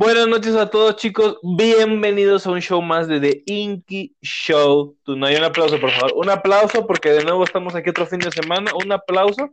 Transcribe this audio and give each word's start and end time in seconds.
Buenas 0.00 0.28
noches 0.28 0.56
a 0.56 0.70
todos 0.70 0.96
chicos, 0.96 1.38
bienvenidos 1.42 2.46
a 2.46 2.50
un 2.52 2.62
show 2.62 2.80
más 2.80 3.06
de 3.06 3.20
The 3.20 3.42
Inky 3.44 4.16
Show. 4.22 4.96
No 5.06 5.26
hay 5.26 5.36
un 5.36 5.44
aplauso, 5.44 5.78
por 5.78 5.90
favor. 5.90 6.14
Un 6.16 6.30
aplauso 6.30 6.86
porque 6.86 7.10
de 7.10 7.22
nuevo 7.22 7.44
estamos 7.44 7.74
aquí 7.74 7.90
otro 7.90 8.06
fin 8.06 8.18
de 8.18 8.30
semana. 8.30 8.72
Un 8.82 8.90
aplauso. 8.92 9.50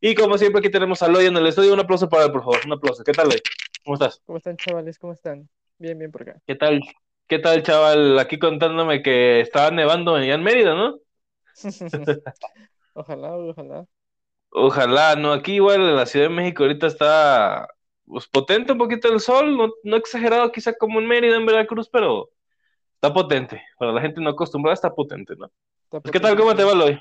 Y 0.00 0.14
como 0.14 0.38
siempre 0.38 0.60
aquí 0.60 0.70
tenemos 0.70 1.02
a 1.02 1.08
Loy 1.08 1.26
en 1.26 1.36
el 1.36 1.48
estudio. 1.48 1.74
Un 1.74 1.80
aplauso 1.80 2.08
para 2.08 2.26
él, 2.26 2.30
por 2.30 2.42
favor. 2.42 2.60
Un 2.64 2.74
aplauso. 2.74 3.02
¿Qué 3.02 3.10
tal, 3.10 3.28
Loy? 3.28 3.42
¿Cómo 3.84 3.94
estás? 3.94 4.22
¿Cómo 4.24 4.38
están, 4.38 4.56
chavales? 4.56 5.00
¿Cómo 5.00 5.14
están? 5.14 5.48
Bien, 5.78 5.98
bien 5.98 6.12
por 6.12 6.22
acá. 6.22 6.36
¿Qué 6.46 6.54
tal? 6.54 6.80
¿Qué 7.26 7.40
tal, 7.40 7.64
chaval? 7.64 8.20
Aquí 8.20 8.38
contándome 8.38 9.02
que 9.02 9.40
estaba 9.40 9.72
nevando 9.72 10.14
allá 10.14 10.34
en 10.34 10.44
Mérida, 10.44 10.76
¿no? 10.76 11.00
ojalá, 12.94 13.36
ojalá. 13.36 13.84
Ojalá, 14.50 15.16
no, 15.16 15.32
aquí 15.32 15.54
igual 15.54 15.80
en 15.80 15.96
la 15.96 16.06
Ciudad 16.06 16.28
de 16.28 16.34
México 16.36 16.62
ahorita 16.62 16.86
está 16.86 17.68
pues, 18.08 18.26
potente 18.26 18.72
un 18.72 18.78
poquito 18.78 19.12
el 19.12 19.20
sol, 19.20 19.56
no, 19.56 19.70
no 19.82 19.96
exagerado 19.96 20.50
quizá 20.50 20.72
como 20.72 20.98
en 20.98 21.06
Mérida, 21.06 21.36
en 21.36 21.46
Veracruz, 21.46 21.88
pero 21.88 22.30
está 22.94 23.12
potente. 23.12 23.62
Para 23.78 23.92
la 23.92 24.00
gente 24.00 24.20
no 24.20 24.30
acostumbrada 24.30 24.74
está 24.74 24.94
potente, 24.94 25.34
¿no? 25.36 25.50
Pues, 25.88 26.02
¿Qué 26.10 26.20
tal? 26.20 26.36
¿Cómo 26.36 26.54
te 26.54 26.64
va 26.64 26.72
hoy? 26.72 27.00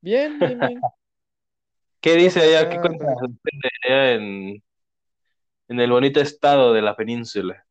Bien, 0.00 0.38
bien, 0.38 0.58
bien. 0.58 0.80
¿Qué 2.00 2.16
dice 2.16 2.40
allá? 2.40 2.68
¿Qué 2.68 2.80
cuenta 2.80 3.06
allá 3.84 4.12
en, 4.12 4.62
en 5.68 5.80
el 5.80 5.90
bonito 5.90 6.20
estado 6.20 6.72
de 6.72 6.82
la 6.82 6.96
península? 6.96 7.64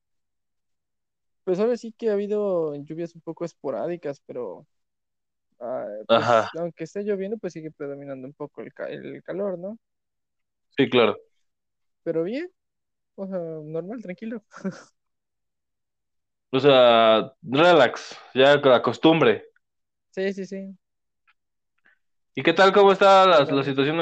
Pues 1.43 1.59
ahora 1.59 1.75
sí 1.75 1.91
que 1.91 2.09
ha 2.09 2.13
habido 2.13 2.75
lluvias 2.75 3.13
un 3.15 3.21
poco 3.21 3.43
esporádicas, 3.43 4.21
pero 4.25 4.65
ah, 5.59 5.85
pues, 6.07 6.25
aunque 6.57 6.83
esté 6.85 7.03
lloviendo, 7.03 7.37
pues 7.37 7.53
sigue 7.53 7.71
predominando 7.71 8.27
un 8.27 8.33
poco 8.33 8.61
el, 8.61 8.71
el 8.87 9.23
calor, 9.23 9.59
¿no? 9.59 9.77
Sí, 10.77 10.89
claro 10.89 11.17
pero 12.03 12.23
bien, 12.23 12.51
o 13.15 13.27
sea, 13.27 13.39
normal, 13.39 14.01
tranquilo. 14.01 14.43
O 16.53 16.59
sea, 16.59 17.33
relax, 17.41 18.17
ya 18.33 18.61
con 18.61 18.71
la 18.71 18.81
costumbre. 18.81 19.45
Sí, 20.09 20.33
sí, 20.33 20.45
sí. 20.45 20.77
¿Y 22.35 22.43
qué 22.43 22.51
tal, 22.51 22.73
cómo 22.73 22.91
está 22.91 23.25
la, 23.25 23.45
la 23.45 23.63
situación 23.63 23.97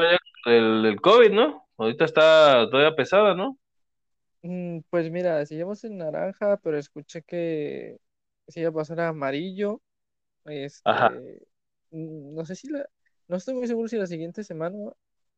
del, 0.45 0.81
del, 0.81 1.01
COVID, 1.01 1.31
no? 1.31 1.67
Ahorita 1.77 2.05
está 2.05 2.67
todavía 2.69 2.95
pesada, 2.95 3.35
¿no? 3.35 3.59
Mm, 4.41 4.79
pues 4.89 5.11
mira, 5.11 5.45
seguimos 5.45 5.83
en 5.83 5.97
naranja, 5.97 6.57
pero 6.57 6.77
escuché 6.77 7.21
que 7.21 7.99
se 8.47 8.61
iba 8.61 8.69
a 8.69 8.73
pasar 8.73 8.99
a 9.01 9.09
amarillo. 9.09 9.81
Este, 10.45 10.89
mm, 11.91 12.33
no 12.35 12.45
sé 12.45 12.55
si 12.55 12.69
la, 12.69 12.87
no 13.27 13.37
estoy 13.37 13.53
muy 13.53 13.67
seguro 13.67 13.87
si 13.87 13.97
la 13.97 14.07
siguiente 14.07 14.43
semana 14.43 14.77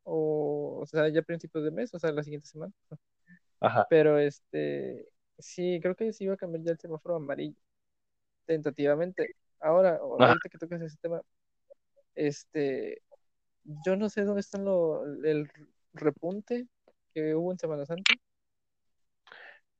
o, 0.04 0.80
o 0.82 0.86
sea, 0.86 1.08
ya 1.10 1.22
a 1.22 1.24
principios 1.24 1.64
de 1.64 1.72
mes, 1.72 1.94
o 1.94 2.00
sea, 2.00 2.12
la 2.12 2.24
siguiente 2.24 2.48
semana. 2.48 2.74
Ajá. 3.60 3.88
Pero 3.90 4.18
este, 4.18 5.08
sí, 5.38 5.80
creo 5.82 5.96
que 5.96 6.14
sí 6.14 6.26
iba 6.26 6.34
a 6.34 6.38
cambiar 6.38 6.64
ya 6.64 6.72
el 6.72 6.80
semáforo 6.80 7.16
amarillo, 7.16 7.58
tentativamente. 8.46 9.36
Ahora, 9.60 9.98
ahorita 9.98 10.50
que 10.50 10.58
tocas 10.58 10.82
ese 10.82 10.98
tema, 10.98 11.22
este, 12.16 13.02
yo 13.86 13.96
no 13.96 14.10
sé 14.10 14.24
dónde 14.24 14.42
están 14.42 14.66
lo, 14.66 15.06
el 15.24 15.50
repunte 15.94 16.68
que 17.14 17.36
hubo 17.36 17.52
en 17.52 17.60
Semana 17.60 17.86
Santa. 17.86 18.14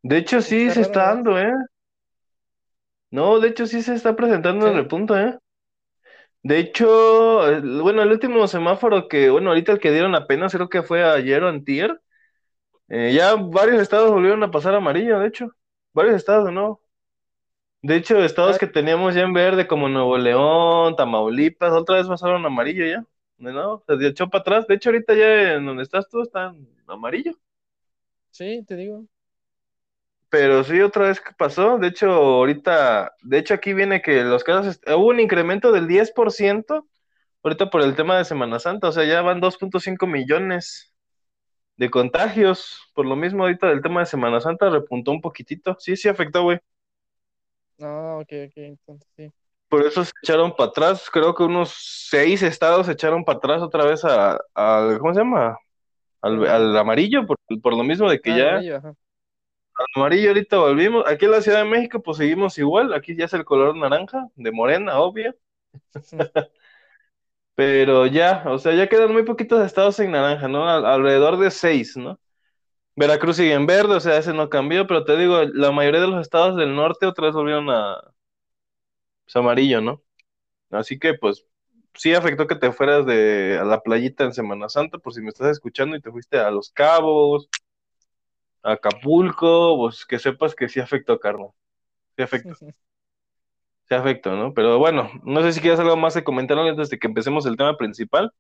De 0.04 0.18
hecho, 0.18 0.42
sí 0.42 0.70
se 0.70 0.82
está 0.82 1.08
dando, 1.08 1.38
¿eh? 1.38 1.54
No, 3.12 3.40
de 3.40 3.50
hecho, 3.50 3.68
sí 3.68 3.82
se 3.82 3.94
está 3.94 4.16
presentando 4.16 4.68
el 4.68 4.76
repunte, 4.76 5.14
¿eh? 5.14 5.38
De 6.44 6.58
hecho, 6.60 6.88
bueno, 7.84 8.02
el 8.02 8.12
último 8.12 8.48
semáforo 8.48 9.08
que, 9.08 9.30
bueno, 9.30 9.50
ahorita 9.52 9.74
el 9.74 9.80
que 9.80 9.92
dieron 9.92 10.16
apenas, 10.16 10.52
creo 10.54 10.70
que 10.70 10.82
fue 10.82 11.04
ayer 11.04 11.44
o 11.44 11.50
antier, 11.50 12.02
eh, 12.90 13.14
ya 13.16 13.36
varios 13.36 13.82
estados 13.82 14.12
volvieron 14.12 14.44
a 14.44 14.52
pasar 14.52 14.76
amarillo, 14.76 15.20
de 15.20 15.28
hecho, 15.30 15.56
varios 15.94 16.16
estados, 16.18 16.52
¿no? 16.54 16.82
De 17.84 17.96
hecho, 17.96 18.24
estados 18.24 18.58
que 18.60 18.68
teníamos 18.68 19.16
ya 19.16 19.22
en 19.24 19.34
verde, 19.34 19.68
como 19.68 19.90
Nuevo 19.90 20.18
León, 20.18 20.96
Tamaulipas, 20.96 21.74
otra 21.74 21.98
vez 21.98 22.08
pasaron 22.08 22.46
amarillo 22.46 22.86
ya, 22.86 23.06
¿no? 23.38 23.84
Se 23.88 24.08
echó 24.08 24.30
para 24.30 24.42
atrás, 24.42 24.68
de 24.68 24.76
hecho, 24.76 24.90
ahorita 24.90 25.16
ya 25.16 25.54
en 25.56 25.66
donde 25.66 25.84
estás 25.84 26.08
tú 26.10 26.22
está 26.22 26.48
en 26.50 26.68
amarillo. 26.88 27.34
Sí, 28.32 28.64
te 28.68 28.76
digo. 28.76 29.08
Pero 30.32 30.64
sí, 30.64 30.80
otra 30.80 31.10
vez 31.10 31.20
que 31.20 31.34
pasó. 31.38 31.78
De 31.78 31.90
hecho, 31.90 32.10
ahorita, 32.10 33.14
de 33.22 33.38
hecho, 33.38 33.54
aquí 33.54 33.74
viene 33.74 34.02
que 34.02 34.24
los 34.24 34.46
casos, 34.46 34.80
hubo 34.88 35.08
un 35.08 35.20
incremento 35.20 35.74
del 35.74 35.88
10% 35.88 36.88
ahorita 37.44 37.70
por 37.70 37.82
el 37.82 37.98
tema 37.98 38.18
de 38.18 38.24
Semana 38.24 38.58
Santa. 38.58 38.88
O 38.88 38.92
sea, 38.94 39.04
ya 39.04 39.22
van 39.22 39.42
2.5 39.42 40.08
millones 40.08 40.96
de 41.76 41.90
contagios. 41.90 42.80
Por 42.94 43.08
lo 43.08 43.18
mismo, 43.18 43.44
ahorita 43.44 43.68
del 43.68 43.82
tema 43.82 44.00
de 44.00 44.06
Semana 44.06 44.40
Santa 44.40 44.70
repuntó 44.70 45.12
un 45.12 45.20
poquitito. 45.20 45.76
Sí, 45.80 45.98
sí 45.98 46.08
afectó, 46.08 46.44
güey. 46.44 46.60
Ah, 47.82 48.20
ok, 48.22 48.32
ok, 48.48 48.54
entonces 48.56 49.10
sí. 49.18 49.30
Por 49.68 49.86
eso 49.86 50.06
se 50.06 50.14
echaron 50.24 50.56
para 50.56 50.70
atrás. 50.70 51.10
Creo 51.12 51.36
que 51.36 51.44
unos 51.44 51.74
seis 52.10 52.42
estados 52.42 52.86
se 52.86 52.94
echaron 52.94 53.26
para 53.26 53.38
atrás 53.38 53.62
otra 53.62 53.84
vez 53.84 54.06
al, 54.06 54.98
¿cómo 54.98 55.14
se 55.14 55.20
llama? 55.20 55.58
Al, 56.22 56.78
amarillo, 56.78 57.28
por, 57.28 57.38
por, 57.62 57.76
lo 57.76 57.84
mismo 57.84 58.10
de 58.10 58.22
que 58.22 58.32
ah, 58.32 58.38
ya 58.38 58.50
amarillo 58.50 58.96
ahorita 59.96 60.58
volvimos. 60.58 61.06
Aquí 61.08 61.26
en 61.26 61.32
la 61.32 61.42
Ciudad 61.42 61.64
de 61.64 61.70
México, 61.70 62.02
pues 62.02 62.18
seguimos 62.18 62.58
igual. 62.58 62.94
Aquí 62.94 63.16
ya 63.16 63.26
es 63.26 63.34
el 63.34 63.46
color 63.46 63.76
naranja, 63.76 64.28
de 64.36 64.52
morena, 64.52 65.00
obvio. 65.00 65.36
Pero 67.56 68.08
ya, 68.08 68.44
o 68.48 68.58
sea, 68.58 68.74
ya 68.76 68.88
quedan 68.88 69.14
muy 69.14 69.24
poquitos 69.24 69.64
estados 69.66 70.00
en 70.00 70.12
naranja, 70.12 70.48
¿no? 70.48 70.68
alrededor 70.68 71.38
de 71.38 71.52
seis, 71.52 71.96
¿no? 71.98 72.20
Veracruz 72.96 73.38
sigue 73.38 73.54
en 73.54 73.66
verde, 73.68 73.96
o 73.96 74.00
sea, 74.00 74.18
ese 74.18 74.34
no 74.34 74.50
cambió, 74.50 74.88
pero 74.88 75.06
te 75.06 75.18
digo, 75.18 75.44
la 75.44 75.72
mayoría 75.72 76.02
de 76.02 76.08
los 76.08 76.22
estados 76.22 76.58
del 76.58 76.76
norte 76.76 77.06
otra 77.06 77.28
vez 77.28 77.36
volvieron 77.36 77.70
a 77.70 78.02
pues, 79.26 79.36
amarillo, 79.36 79.82
¿no? 79.82 80.04
Así 80.72 81.00
que, 81.00 81.14
pues, 81.16 81.46
sí 81.96 82.14
afectó 82.14 82.48
que 82.48 82.56
te 82.56 82.72
fueras 82.72 83.06
de 83.06 83.58
a 83.62 83.66
la 83.66 83.82
playita 83.82 84.24
en 84.26 84.34
Semana 84.34 84.70
Santa, 84.70 84.98
por 85.00 85.14
si 85.14 85.22
me 85.22 85.30
estás 85.30 85.52
escuchando 85.52 85.96
y 85.96 86.02
te 86.02 86.12
fuiste 86.12 86.40
a 86.40 86.52
Los 86.52 86.72
Cabos, 86.72 87.50
Acapulco, 88.64 89.78
pues 89.78 90.06
que 90.06 90.20
sepas 90.20 90.56
que 90.56 90.70
sí 90.70 90.80
afectó, 90.80 91.20
Carlos. 91.20 91.52
Sí 92.16 92.24
afectó. 92.24 92.56
sí 92.56 93.96
afectó, 93.96 94.36
¿no? 94.36 94.54
Pero 94.54 94.78
bueno, 94.80 95.10
no 95.24 95.42
sé 95.42 95.54
si 95.54 95.62
quieres 95.62 95.80
algo 95.80 95.98
más 95.98 96.14
de 96.14 96.24
comentar 96.24 96.58
antes 96.58 96.90
de 96.90 97.00
que 97.00 97.08
empecemos 97.08 97.46
el 97.46 97.58
tema 97.58 97.78
principal. 97.78 98.32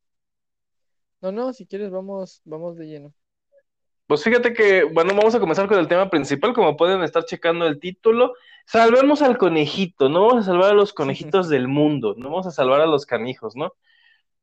No, 1.21 1.31
no, 1.31 1.53
si 1.53 1.65
quieres 1.65 1.91
vamos, 1.91 2.41
vamos 2.45 2.77
de 2.77 2.87
lleno. 2.87 3.13
Pues 4.07 4.23
fíjate 4.23 4.53
que, 4.53 4.83
bueno, 4.83 5.15
vamos 5.15 5.33
a 5.35 5.39
comenzar 5.39 5.67
con 5.69 5.79
el 5.79 5.87
tema 5.87 6.09
principal, 6.09 6.53
como 6.53 6.75
pueden 6.75 7.01
estar 7.01 7.23
checando 7.23 7.65
el 7.65 7.79
título. 7.79 8.33
Salvemos 8.65 9.21
al 9.21 9.37
conejito, 9.37 10.09
no 10.09 10.27
vamos 10.27 10.43
a 10.43 10.51
salvar 10.51 10.71
a 10.71 10.73
los 10.73 10.91
conejitos 10.93 11.47
del 11.47 11.67
mundo, 11.67 12.15
no 12.17 12.29
vamos 12.29 12.47
a 12.47 12.51
salvar 12.51 12.81
a 12.81 12.87
los 12.87 13.05
canijos, 13.05 13.55
¿no? 13.55 13.73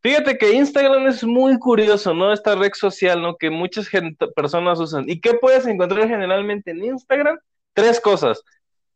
Fíjate 0.00 0.38
que 0.38 0.53
Instagram 0.53 1.09
es 1.09 1.25
muy 1.25 1.59
curioso, 1.59 2.14
¿no? 2.14 2.32
Esta 2.32 2.54
red 2.54 2.72
social, 2.75 3.20
¿no? 3.20 3.36
Que 3.36 3.50
muchas 3.50 3.88
personas 4.34 4.78
usan. 4.78 5.04
¿Y 5.09 5.20
qué 5.20 5.34
puedes 5.34 5.66
encontrar 5.66 6.09
generalmente 6.09 6.70
en 6.70 6.84
Instagram? 6.84 7.38
Tres 7.72 8.00
cosas. 8.00 8.42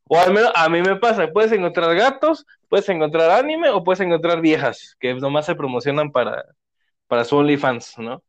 O 0.08 0.18
al 0.18 0.32
menos 0.32 0.52
a 0.54 0.68
mí 0.68 0.80
me 0.82 0.96
pasa, 0.96 1.28
puedes 1.32 1.52
encontrar 1.52 1.94
gatos, 1.96 2.46
puedes 2.68 2.88
encontrar 2.88 3.30
anime 3.30 3.70
o 3.70 3.82
puedes 3.82 4.00
encontrar 4.00 4.40
viejas, 4.40 4.96
que 5.00 5.14
nomás 5.14 5.46
se 5.46 5.54
promocionan 5.54 6.12
para, 6.12 6.44
para 7.06 7.24
su 7.24 7.36
OnlyFans, 7.36 7.98
¿no? 7.98 8.22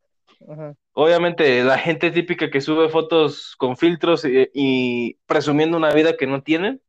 Obviamente 0.92 1.62
la 1.64 1.78
gente 1.78 2.10
típica 2.10 2.50
que 2.50 2.60
sube 2.60 2.88
fotos 2.88 3.54
con 3.56 3.76
filtros 3.76 4.24
y, 4.24 4.50
y, 4.52 5.14
presumiendo 5.26 5.76
una 5.76 5.92
vida 5.92 6.16
que 6.16 6.26
no 6.26 6.42
tienen. 6.42 6.82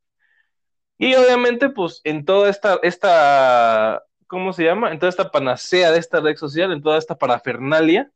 Y 0.97 1.15
obviamente, 1.15 1.69
pues 1.69 2.01
en 2.03 2.25
toda 2.25 2.49
esta, 2.49 2.79
esta 2.83 4.03
¿cómo 4.27 4.53
se 4.53 4.63
llama? 4.63 4.91
En 4.91 4.99
toda 4.99 5.09
esta 5.09 5.31
panacea 5.31 5.91
de 5.91 5.99
esta 5.99 6.19
red 6.21 6.35
social, 6.37 6.71
en 6.71 6.81
toda 6.81 6.97
esta 6.97 7.15
parafernalia, 7.17 8.11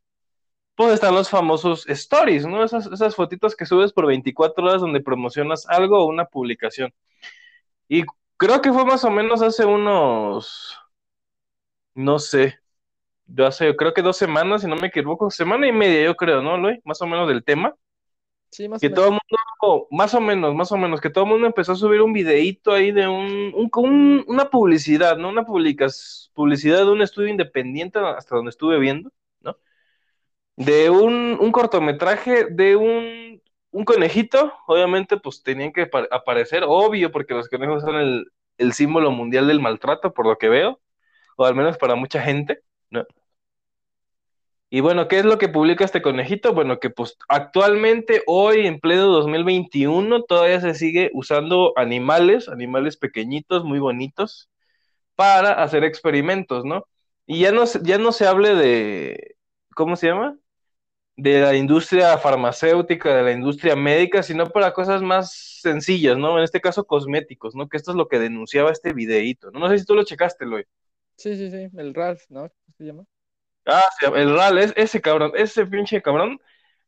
pues 0.75 0.94
están 0.94 1.16
los 1.16 1.30
famosos 1.30 1.88
stories, 1.90 2.46
¿no? 2.47 2.64
Esas, 2.64 2.88
esas 2.88 3.16
fotitos 3.16 3.56
que 3.56 3.66
subes 3.66 3.94
por 3.94 4.08
24 4.08 4.64
horas 4.66 4.81
donde 4.81 5.02
promocionas 5.02 5.68
algo 5.68 6.00
o 6.00 6.06
una 6.07 6.25
publicación. 6.25 6.94
Y 7.88 8.06
creo 8.38 8.62
que 8.62 8.72
fue 8.74 8.86
más 8.86 9.04
o 9.04 9.12
menos 9.12 9.42
hace 9.42 9.66
unos, 9.66 10.78
no 11.95 12.19
sé, 12.19 12.60
yo 13.28 13.45
hace, 13.48 13.75
creo 13.75 13.94
que 13.94 14.01
dos 14.01 14.18
semanas, 14.18 14.62
si 14.62 14.68
no 14.68 14.75
me 14.75 14.88
equivoco, 14.88 15.30
semana 15.30 15.68
y 15.68 15.72
media, 15.72 16.04
yo 16.06 16.16
creo, 16.16 16.42
¿no, 16.42 16.57
Luis? 16.57 16.80
Más 16.86 17.01
o 17.01 17.07
menos 17.07 17.28
del 17.28 17.44
tema. 17.44 17.75
Sí, 18.51 18.68
más 18.68 18.81
que 18.81 18.90
todo 18.90 19.06
el 19.06 19.12
mundo, 19.12 19.88
más 19.92 20.13
o 20.13 20.22
menos, 20.22 20.56
más 20.56 20.72
o 20.72 20.78
menos, 20.78 21.01
que 21.01 21.10
todo 21.10 21.25
el 21.25 21.30
mundo 21.30 21.48
empezó 21.48 21.74
a 21.74 21.75
subir 21.75 22.01
un 22.01 22.13
videíto 22.13 22.72
ahí 22.74 22.92
de 22.92 23.07
un, 23.07 23.54
un, 23.56 24.25
una 24.28 24.50
publicidad, 24.50 25.18
¿no? 25.18 25.30
Una 25.30 25.46
publicidad 25.46 26.80
de 26.80 26.92
un 26.92 27.01
estudio 27.01 27.30
independiente 27.30 28.00
hasta 28.00 28.36
donde 28.36 28.50
estuve 28.50 28.80
viendo, 28.80 29.12
¿no? 29.42 29.57
De 30.56 30.90
un, 30.90 31.38
un 31.40 31.51
cortometraje 31.51 32.46
de 32.51 32.75
un, 32.75 33.42
un, 33.72 33.86
conejito, 33.86 34.54
obviamente 34.68 35.18
pues 35.18 35.42
tenían 35.44 35.72
que 35.72 35.90
aparecer, 36.12 36.63
obvio, 36.68 37.12
porque 37.12 37.34
los 37.34 37.48
conejos 37.50 37.84
son 37.84 37.96
el, 37.96 38.31
el 38.57 38.74
símbolo 38.74 39.12
mundial 39.12 39.48
del 39.48 39.62
maltrato, 39.62 40.13
por 40.13 40.25
lo 40.28 40.38
que 40.38 40.50
veo, 40.50 40.81
o 41.38 41.46
al 41.46 41.56
menos 41.56 41.78
para 41.78 41.96
mucha 41.96 42.22
gente, 42.22 42.62
¿no? 42.90 43.06
Y 44.71 44.81
bueno, 44.81 45.07
¿qué 45.07 45.19
es 45.19 45.25
lo 45.25 45.39
que 45.39 45.50
publica 45.50 45.83
este 45.83 46.01
conejito? 46.01 46.54
Bueno, 46.54 46.80
que 46.80 46.92
pues 46.92 47.18
actualmente, 47.27 48.21
hoy 48.27 48.68
en 48.68 48.80
pleno 48.80 49.07
2021, 49.07 50.24
todavía 50.24 50.62
se 50.62 50.75
sigue 50.75 51.10
usando 51.13 51.74
animales, 51.75 52.48
animales 52.50 52.95
pequeñitos, 52.95 53.63
muy 53.63 53.80
bonitos, 53.80 54.50
para 55.16 55.63
hacer 55.63 55.83
experimentos, 55.83 56.66
¿no? 56.66 56.86
Y 57.25 57.39
ya 57.39 57.51
no, 57.51 57.66
ya 57.83 57.98
no 57.98 58.12
se 58.12 58.27
hable 58.27 58.54
de, 58.56 59.38
¿cómo 59.75 59.95
se 59.95 60.07
llama? 60.07 60.38
De 61.15 61.42
la 61.42 61.56
industria 61.56 62.18
farmacéutica, 62.19 63.15
de 63.15 63.24
la 63.24 63.31
industria 63.31 63.75
médica, 63.75 64.22
sino 64.22 64.51
para 64.51 64.74
cosas 64.74 65.01
más 65.01 65.60
sencillas, 65.62 66.18
¿no? 66.18 66.38
En 66.38 66.44
este 66.44 66.62
caso, 66.62 66.86
cosméticos, 66.86 67.56
¿no? 67.56 67.68
Que 67.69 67.77
esto 67.77 67.92
es 67.92 67.98
lo 67.98 68.07
que 68.07 68.19
denunciaba 68.19 68.72
este 68.72 68.94
videíto, 68.94 69.50
¿no? 69.51 69.60
No 69.60 69.69
sé 69.69 69.80
si 69.80 69.86
tú 69.86 69.95
lo 69.95 70.04
checaste, 70.04 70.45
Loy. 70.45 70.65
Sí, 71.15 71.36
sí, 71.36 71.50
sí, 71.50 71.69
el 71.75 71.94
Ralph, 71.95 72.22
¿no? 72.30 72.42
¿Cómo 72.42 72.75
se 72.77 72.86
llama? 72.86 73.06
Ah, 73.69 73.89
el 74.16 74.36
RAL, 74.36 74.57
es 74.60 74.74
ese 74.75 75.01
cabrón, 75.01 75.31
ese 75.36 75.66
pinche 75.66 76.01
cabrón, 76.01 76.42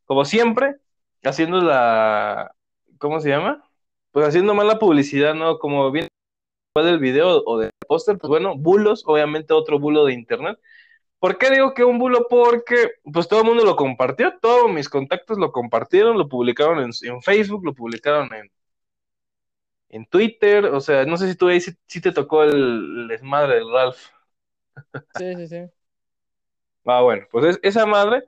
como 0.05 0.25
siempre, 0.25 0.77
haciendo 1.23 1.61
la, 1.61 2.55
¿cómo 2.97 3.19
se 3.19 3.29
llama? 3.29 3.63
Pues 4.11 4.27
haciendo 4.27 4.53
mala 4.53 4.79
publicidad, 4.79 5.35
¿no? 5.35 5.59
Como 5.59 5.91
bien 5.91 6.07
del 6.75 6.99
video 6.99 7.43
o 7.45 7.59
del 7.59 7.71
póster, 7.87 8.17
pues 8.17 8.29
bueno, 8.29 8.55
bulos, 8.57 9.03
obviamente 9.05 9.53
otro 9.53 9.79
bulo 9.79 10.05
de 10.05 10.13
internet. 10.13 10.57
¿Por 11.19 11.37
qué 11.37 11.51
digo 11.51 11.73
que 11.73 11.83
un 11.83 11.99
bulo? 11.99 12.27
Porque 12.29 12.93
pues 13.11 13.27
todo 13.27 13.41
el 13.41 13.47
mundo 13.47 13.65
lo 13.65 13.75
compartió, 13.75 14.37
todos 14.41 14.71
mis 14.71 14.89
contactos 14.89 15.37
lo 15.37 15.51
compartieron, 15.51 16.17
lo 16.17 16.29
publicaron 16.29 16.79
en, 16.79 17.21
Facebook, 17.21 17.65
lo 17.65 17.73
publicaron 17.75 18.33
en, 18.33 18.51
en 19.89 20.05
Twitter, 20.05 20.65
o 20.65 20.79
sea, 20.81 21.05
no 21.05 21.17
sé 21.17 21.29
si 21.29 21.35
tú 21.37 21.47
ahí 21.47 21.61
sí, 21.61 22.01
te 22.01 22.11
tocó 22.11 22.43
el, 22.43 23.01
el 23.01 23.07
desmadre 23.09 23.55
del 23.55 23.71
Ralph. 23.71 23.99
Sí, 25.17 25.35
sí, 25.35 25.47
sí. 25.47 25.80
Ah, 26.85 27.01
bueno, 27.01 27.25
pues 27.31 27.45
es, 27.45 27.59
esa 27.63 27.85
madre, 27.85 28.23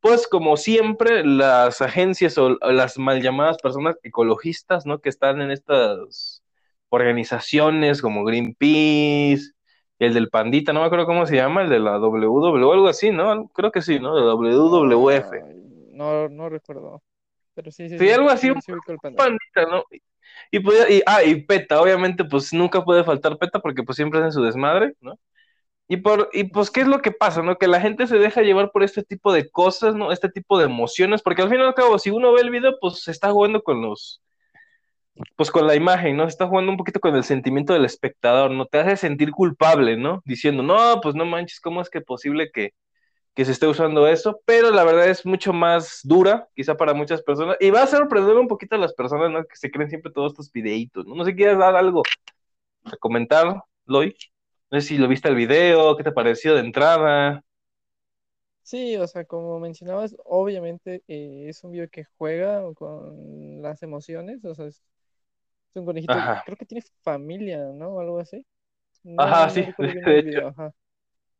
pues 0.00 0.26
como 0.26 0.56
siempre, 0.56 1.24
las 1.24 1.80
agencias 1.80 2.36
o, 2.38 2.58
las 2.60 2.98
mal 2.98 3.22
llamadas 3.22 3.58
personas 3.58 3.96
ecologistas, 4.02 4.86
¿no? 4.86 5.00
Que 5.00 5.08
están 5.08 5.40
en 5.40 5.50
estas 5.50 6.42
organizaciones 6.88 8.02
como 8.02 8.24
Greenpeace, 8.24 9.52
el 9.98 10.14
del 10.14 10.28
Pandita, 10.28 10.72
no 10.72 10.80
me 10.80 10.86
acuerdo 10.86 11.06
cómo 11.06 11.26
se 11.26 11.36
llama, 11.36 11.62
el 11.62 11.70
de 11.70 11.78
la 11.78 11.98
WW, 11.98 12.72
algo 12.72 12.88
así, 12.88 13.10
¿no? 13.10 13.48
Creo 13.48 13.70
que 13.70 13.82
sí, 13.82 14.00
¿no? 14.00 14.16
De 14.16 14.22
WWF. 14.22 15.30
no, 15.92 16.28
no 16.28 16.48
recuerdo. 16.48 17.02
Pero 17.54 17.70
sí, 17.70 17.88
sí. 17.88 17.98
Sí, 17.98 18.10
algo 18.10 18.30
así, 18.30 18.50
un, 18.50 18.60
pandita, 19.16 19.66
¿no? 19.70 19.84
Y, 20.50 20.58
y, 20.58 21.02
ah, 21.06 21.22
y 21.22 21.42
PETA, 21.42 21.80
obviamente, 21.80 22.24
pues 22.24 22.52
nunca 22.52 22.84
puede 22.84 23.04
faltar 23.04 23.38
PETA 23.38 23.60
porque 23.60 23.82
pues 23.82 23.96
siempre 23.96 24.18
hacen 24.18 24.32
su 24.32 24.42
desmadre, 24.42 24.94
¿no? 25.00 25.18
Y, 25.92 25.98
por, 25.98 26.30
y 26.32 26.44
pues, 26.44 26.70
¿qué 26.70 26.80
es 26.80 26.86
lo 26.86 27.02
que 27.02 27.10
pasa? 27.12 27.42
¿no? 27.42 27.58
Que 27.58 27.68
la 27.68 27.78
gente 27.78 28.06
se 28.06 28.16
deja 28.16 28.40
llevar 28.40 28.70
por 28.70 28.82
este 28.82 29.02
tipo 29.02 29.30
de 29.30 29.50
cosas, 29.50 29.94
¿no? 29.94 30.10
Este 30.10 30.30
tipo 30.30 30.58
de 30.58 30.64
emociones, 30.64 31.20
porque 31.20 31.42
al 31.42 31.50
fin 31.50 31.60
y 31.60 31.62
al 31.62 31.74
cabo, 31.74 31.98
si 31.98 32.08
uno 32.08 32.32
ve 32.32 32.40
el 32.40 32.48
video, 32.48 32.78
pues 32.80 33.02
se 33.02 33.10
está 33.10 33.30
jugando 33.30 33.62
con 33.62 33.82
los, 33.82 34.22
pues 35.36 35.50
con 35.50 35.66
la 35.66 35.74
imagen, 35.74 36.16
¿no? 36.16 36.24
Se 36.24 36.30
está 36.30 36.46
jugando 36.46 36.70
un 36.72 36.78
poquito 36.78 36.98
con 36.98 37.14
el 37.14 37.24
sentimiento 37.24 37.74
del 37.74 37.84
espectador, 37.84 38.50
¿no? 38.52 38.64
Te 38.64 38.78
hace 38.78 38.96
sentir 38.96 39.32
culpable, 39.32 39.98
¿no? 39.98 40.22
Diciendo, 40.24 40.62
no, 40.62 40.98
pues 41.02 41.14
no 41.14 41.26
manches, 41.26 41.60
¿cómo 41.60 41.82
es 41.82 41.90
que 41.90 42.00
posible 42.00 42.50
que, 42.50 42.72
que 43.34 43.44
se 43.44 43.52
esté 43.52 43.66
usando 43.66 44.08
eso? 44.08 44.40
Pero 44.46 44.70
la 44.70 44.84
verdad 44.84 45.08
es 45.08 45.26
mucho 45.26 45.52
más 45.52 46.00
dura, 46.04 46.48
quizá 46.56 46.74
para 46.74 46.94
muchas 46.94 47.20
personas, 47.22 47.58
y 47.60 47.68
va 47.70 47.82
a 47.82 47.86
sorprender 47.86 48.36
un 48.36 48.48
poquito 48.48 48.76
a 48.76 48.78
las 48.78 48.94
personas, 48.94 49.30
¿no? 49.30 49.44
Que 49.44 49.56
se 49.56 49.70
creen 49.70 49.90
siempre 49.90 50.10
todos 50.10 50.32
estos 50.32 50.50
videitos, 50.52 51.06
¿no? 51.06 51.16
No 51.16 51.24
sé, 51.26 51.34
¿quieres 51.34 51.58
dar 51.58 51.76
algo 51.76 52.02
a 52.84 52.96
comentar, 52.96 53.62
Loy? 53.84 54.16
No 54.72 54.80
sé 54.80 54.88
si 54.88 54.96
lo 54.96 55.06
viste 55.06 55.28
el 55.28 55.34
video, 55.34 55.94
¿qué 55.98 56.02
te 56.02 56.12
pareció 56.12 56.54
de 56.54 56.60
entrada? 56.60 57.44
Sí, 58.62 58.96
o 58.96 59.06
sea, 59.06 59.26
como 59.26 59.60
mencionabas, 59.60 60.16
obviamente 60.24 61.02
eh, 61.08 61.44
es 61.46 61.62
un 61.62 61.72
video 61.72 61.90
que 61.90 62.04
juega 62.16 62.62
con 62.72 63.60
las 63.60 63.82
emociones, 63.82 64.42
o 64.46 64.54
sea, 64.54 64.64
es, 64.64 64.82
un 65.74 65.84
conejito, 65.84 66.14
creo 66.46 66.56
que 66.56 66.64
tiene 66.64 66.82
familia, 67.02 67.58
¿no? 67.74 67.90
O 67.90 68.00
algo 68.00 68.18
así. 68.18 68.46
ajá, 69.18 69.50
sí, 69.50 69.66
de, 69.76 70.18
hecho. 70.20 70.46
ajá. 70.48 70.72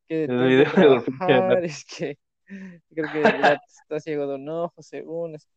Que 0.07 0.25
el 0.25 0.47
video 0.49 1.03
trabajar, 1.17 1.65
es 1.65 1.87
que 1.87 2.19
creo 2.95 3.13
que 3.15 3.23
ya 3.23 3.59
está 3.67 3.99
ciego 3.99 4.27
de 4.27 4.35
un 4.35 4.49
ojo, 4.51 4.83
según 4.83 5.37
es 5.37 5.49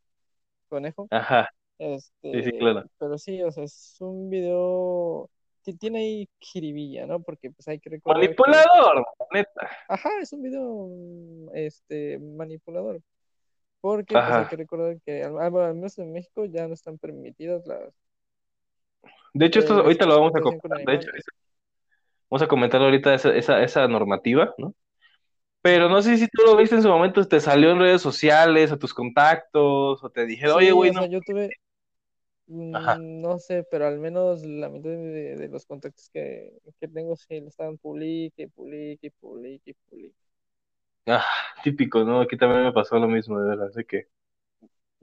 conejo. 0.69 1.09
Ajá. 1.11 1.49
Este, 1.77 2.41
sí, 2.41 2.51
sí, 2.51 2.57
claro. 2.57 2.85
Pero 2.97 3.17
sí, 3.17 3.43
o 3.43 3.51
sea, 3.51 3.65
es 3.65 3.97
un 3.99 4.29
video 4.29 5.29
tiene 5.73 5.99
ahí 5.99 6.29
jiribilla, 6.39 7.05
¿no? 7.05 7.21
Porque 7.21 7.51
pues 7.51 7.67
hay 7.67 7.79
que 7.79 7.89
recordar. 7.89 8.21
Manipulador, 8.21 9.05
neta. 9.31 9.69
Ajá, 9.87 10.09
es 10.21 10.31
un 10.33 10.41
video 10.41 10.89
este, 11.53 12.19
manipulador. 12.19 13.01
Porque 13.81 14.13
pues, 14.13 14.25
hay 14.25 14.45
que 14.45 14.55
recordar 14.55 14.97
que 15.05 15.23
al, 15.23 15.51
menos 15.75 15.97
en 15.99 16.11
México 16.11 16.45
ya 16.45 16.67
no 16.67 16.73
están 16.73 16.97
permitidas 16.97 17.65
las. 17.67 17.93
De 19.33 19.45
hecho, 19.45 19.59
esto, 19.59 19.73
ahorita 19.75 20.05
lo 20.05 20.19
vamos 20.19 20.35
a 20.35 20.41
comentar. 20.41 20.85
De 20.85 20.95
hecho, 20.95 21.07
vamos 22.29 22.41
a 22.41 22.47
comentar 22.47 22.81
ahorita 22.81 23.13
esa, 23.13 23.35
esa, 23.35 23.63
esa 23.63 23.87
normativa, 23.87 24.53
¿no? 24.57 24.73
Pero 25.61 25.89
no 25.89 26.01
sé 26.01 26.17
si 26.17 26.27
tú 26.27 26.43
lo 26.45 26.55
viste 26.55 26.75
en 26.75 26.83
su 26.83 26.89
momento, 26.89 27.27
te 27.27 27.39
salió 27.39 27.71
en 27.71 27.79
redes 27.79 28.01
sociales, 28.01 28.71
a 28.71 28.77
tus 28.77 28.93
contactos, 28.93 30.03
o 30.03 30.09
te 30.11 30.25
dijeron, 30.25 30.57
oye, 30.57 30.71
güey, 30.71 30.91
no. 30.91 31.07
yo 31.07 31.19
tuve, 31.21 31.49
Mm, 32.47 33.21
no 33.21 33.39
sé, 33.39 33.65
pero 33.69 33.87
al 33.87 33.99
menos 33.99 34.43
la 34.45 34.69
mitad 34.69 34.91
de, 34.91 35.49
los 35.51 35.65
contactos 35.65 36.09
que, 36.09 36.53
tengo 36.93 37.15
sí 37.15 37.41
lo 37.41 37.47
estaban 37.47 37.77
publique, 37.77 38.47
publique, 38.49 39.11
publique, 39.19 39.75
publique. 39.89 40.15
Ah, 41.07 41.25
típico, 41.63 42.03
¿no? 42.03 42.21
Aquí 42.21 42.37
también 42.37 42.63
me 42.63 42.73
pasó 42.73 42.99
lo 42.99 43.07
mismo, 43.07 43.39
de 43.39 43.49
verdad, 43.49 43.67
así 43.67 43.83
que, 43.85 44.07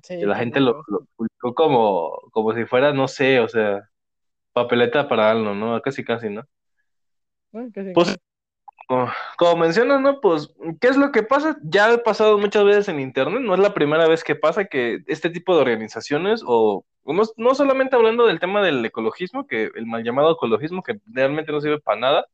la 0.08 0.36
gente 0.36 0.60
lo, 0.60 0.82
publicó 1.16 1.54
como, 1.54 2.10
como 2.32 2.54
si 2.54 2.64
fuera, 2.64 2.92
no 2.92 3.08
sé, 3.08 3.40
o 3.40 3.48
sea, 3.48 3.88
papeleta 4.52 5.08
para 5.08 5.30
algo, 5.30 5.54
¿no? 5.54 5.80
Casi, 5.80 6.04
casi, 6.04 6.28
¿no? 6.28 6.42
Ah, 7.52 7.66
casi, 7.72 7.92
pues, 7.92 8.18
como, 8.86 9.56
mencionas, 9.56 10.00
¿no? 10.00 10.20
Pues, 10.20 10.50
¿qué 10.80 10.88
es 10.88 10.96
lo 10.96 11.12
que 11.12 11.22
pasa? 11.22 11.56
Ya 11.62 11.92
ha 11.92 11.98
pasado 11.98 12.38
muchas 12.38 12.64
veces 12.64 12.88
en 12.88 13.00
Internet, 13.00 13.40
no 13.42 13.54
es 13.54 13.60
la 13.60 13.74
primera 13.74 14.06
vez 14.08 14.24
que 14.24 14.34
pasa 14.34 14.66
que 14.66 15.00
este 15.06 15.30
tipo 15.30 15.54
de 15.54 15.62
organizaciones, 15.62 16.42
o 16.46 16.84
no, 17.04 17.54
solamente 17.54 17.96
hablando 17.96 18.26
del 18.26 18.40
tema 18.40 18.62
del 18.62 18.84
ecologismo, 18.84 19.46
que 19.46 19.70
el 19.74 19.86
mal 19.86 20.04
llamado 20.04 20.32
ecologismo, 20.32 20.82
que 20.82 21.00
realmente 21.06 21.52
no 21.52 21.60
sirve 21.60 21.80
para 21.80 22.00
nada, 22.00 22.26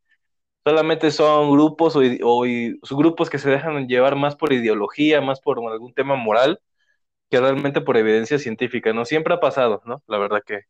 solamente 0.64 1.10
son 1.10 1.50
grupos 1.52 1.96
o, 1.96 2.00
o 2.00 2.96
grupos 2.96 3.30
que 3.30 3.38
se 3.38 3.50
dejan 3.50 3.88
llevar 3.88 4.16
más 4.16 4.36
por 4.36 4.52
ideología, 4.52 5.20
más 5.20 5.40
por 5.40 5.58
algún 5.70 5.94
tema 5.94 6.16
moral, 6.16 6.60
que 7.30 7.40
realmente 7.40 7.80
por 7.80 7.96
evidencia 7.96 8.38
científica, 8.38 8.92
¿no? 8.92 9.04
Siempre 9.04 9.34
ha 9.34 9.40
pasado, 9.40 9.82
¿no? 9.86 10.02
La 10.08 10.18
verdad 10.18 10.42
que 10.46 10.62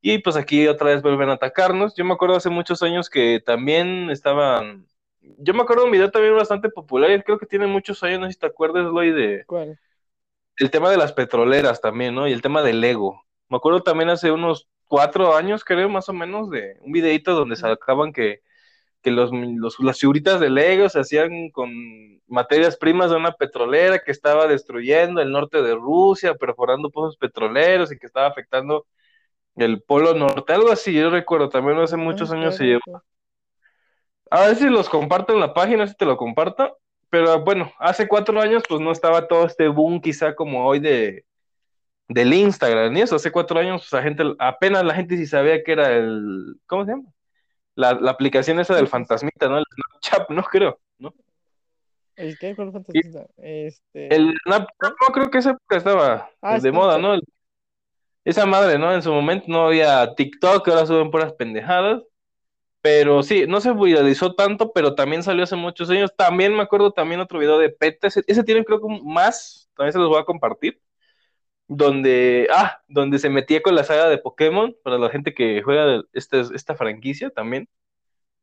y 0.00 0.18
pues 0.18 0.36
aquí 0.36 0.66
otra 0.68 0.90
vez 0.90 1.02
vuelven 1.02 1.30
a 1.30 1.34
atacarnos. 1.34 1.94
Yo 1.96 2.04
me 2.04 2.14
acuerdo 2.14 2.36
hace 2.36 2.50
muchos 2.50 2.82
años 2.82 3.10
que 3.10 3.40
también 3.44 4.10
estaban. 4.10 4.86
Yo 5.20 5.54
me 5.54 5.62
acuerdo 5.62 5.82
de 5.82 5.86
un 5.86 5.92
video 5.92 6.10
también 6.10 6.36
bastante 6.36 6.68
popular, 6.68 7.10
y 7.10 7.22
creo 7.22 7.38
que 7.38 7.46
tiene 7.46 7.66
muchos 7.66 8.02
años, 8.02 8.20
no 8.20 8.26
sé 8.26 8.32
si 8.32 8.38
te 8.38 8.46
acuerdas, 8.46 8.84
Loy, 8.84 9.10
de. 9.10 9.44
¿Cuál? 9.46 9.78
El 10.56 10.70
tema 10.70 10.90
de 10.90 10.96
las 10.96 11.12
petroleras 11.12 11.80
también, 11.80 12.14
¿no? 12.14 12.26
Y 12.26 12.32
el 12.32 12.42
tema 12.42 12.62
del 12.62 12.82
ego. 12.82 13.22
Me 13.48 13.56
acuerdo 13.56 13.82
también 13.82 14.10
hace 14.10 14.30
unos 14.30 14.68
cuatro 14.86 15.36
años, 15.36 15.64
creo, 15.64 15.88
más 15.88 16.08
o 16.08 16.12
menos, 16.12 16.50
de 16.50 16.76
un 16.80 16.92
videito 16.92 17.34
donde 17.34 17.56
sacaban 17.56 18.12
que, 18.12 18.40
que 19.02 19.10
los, 19.10 19.30
los, 19.32 19.78
las 19.80 20.00
figuritas 20.00 20.40
del 20.40 20.58
ego 20.58 20.88
se 20.88 21.00
hacían 21.00 21.50
con 21.50 21.70
materias 22.26 22.76
primas 22.76 23.10
de 23.10 23.16
una 23.16 23.32
petrolera 23.32 24.00
que 24.00 24.10
estaba 24.10 24.46
destruyendo 24.46 25.20
el 25.20 25.30
norte 25.30 25.62
de 25.62 25.74
Rusia, 25.74 26.34
perforando 26.34 26.90
pozos 26.90 27.16
petroleros 27.16 27.92
y 27.92 27.98
que 27.98 28.06
estaba 28.06 28.26
afectando 28.26 28.86
el 29.64 29.82
Polo 29.82 30.14
Norte, 30.14 30.52
algo 30.52 30.70
así, 30.70 30.92
yo 30.92 31.10
recuerdo, 31.10 31.48
también 31.48 31.78
hace 31.78 31.96
muchos 31.96 32.30
años 32.30 32.56
se 32.56 32.64
llevó. 32.64 33.02
A 34.30 34.46
ver 34.46 34.56
si 34.56 34.68
los 34.68 34.88
comparto 34.88 35.32
en 35.32 35.40
la 35.40 35.54
página, 35.54 35.86
si 35.86 35.94
te 35.94 36.04
lo 36.04 36.16
comparto. 36.16 36.78
Pero 37.10 37.42
bueno, 37.42 37.72
hace 37.78 38.06
cuatro 38.06 38.38
años 38.40 38.62
pues 38.68 38.80
no 38.80 38.92
estaba 38.92 39.26
todo 39.26 39.46
este 39.46 39.68
boom 39.68 40.00
quizá 40.00 40.34
como 40.34 40.66
hoy 40.66 40.78
de 40.78 41.24
del 42.08 42.32
Instagram 42.32 42.96
y 42.96 43.02
eso. 43.02 43.16
Hace 43.16 43.32
cuatro 43.32 43.58
años 43.58 43.82
pues, 43.82 43.92
la 43.92 44.02
gente, 44.02 44.24
apenas 44.38 44.84
la 44.84 44.94
gente 44.94 45.16
sí 45.16 45.26
sabía 45.26 45.62
que 45.62 45.72
era 45.72 45.92
el, 45.92 46.56
¿cómo 46.66 46.84
se 46.84 46.92
llama? 46.92 47.04
La, 47.74 47.90
aplicación 47.90 48.58
esa 48.60 48.74
del 48.74 48.88
fantasmita, 48.88 49.48
¿no? 49.48 49.58
El 49.58 49.64
Snapchat, 49.72 50.30
no 50.30 50.42
creo, 50.42 50.80
¿no? 50.98 51.14
¿El 52.16 52.38
qué? 52.38 52.56
¿Cuál 52.56 52.72
fantasmita? 52.72 53.26
Este... 53.36 54.14
El 54.14 54.34
Snapchat, 54.44 54.94
no 55.00 55.14
creo 55.14 55.30
que 55.30 55.38
esa 55.38 55.50
época 55.50 55.76
estaba 55.76 56.30
ah, 56.42 56.58
de 56.58 56.72
moda, 56.72 56.98
¿no? 56.98 57.14
Esa 58.28 58.44
madre, 58.44 58.78
¿no? 58.78 58.92
En 58.92 59.02
su 59.02 59.10
momento 59.12 59.46
no 59.48 59.66
había 59.68 60.14
TikTok, 60.14 60.68
ahora 60.68 60.86
suben 60.86 61.10
puras 61.10 61.32
pendejadas. 61.32 62.02
Pero 62.82 63.22
sí, 63.22 63.46
no 63.48 63.60
se 63.60 63.72
viralizó 63.72 64.34
tanto, 64.34 64.72
pero 64.72 64.94
también 64.94 65.22
salió 65.22 65.44
hace 65.44 65.56
muchos 65.56 65.90
años. 65.90 66.14
También 66.16 66.54
me 66.54 66.62
acuerdo 66.62 66.92
también 66.92 67.20
otro 67.20 67.38
video 67.38 67.58
de 67.58 67.70
PETA, 67.70 68.08
ese, 68.08 68.44
tiene 68.44 68.64
creo 68.64 68.80
que 68.80 68.86
más, 69.04 69.68
también 69.76 69.92
se 69.94 69.98
los 69.98 70.08
voy 70.08 70.20
a 70.20 70.24
compartir. 70.24 70.80
Donde, 71.68 72.48
ah, 72.52 72.82
donde 72.88 73.18
se 73.18 73.30
metía 73.30 73.62
con 73.62 73.74
la 73.74 73.84
saga 73.84 74.08
de 74.08 74.18
Pokémon, 74.18 74.74
para 74.84 74.98
la 74.98 75.10
gente 75.10 75.34
que 75.34 75.62
juega 75.62 76.02
este, 76.12 76.40
esta 76.54 76.76
franquicia 76.76 77.30
también. 77.30 77.68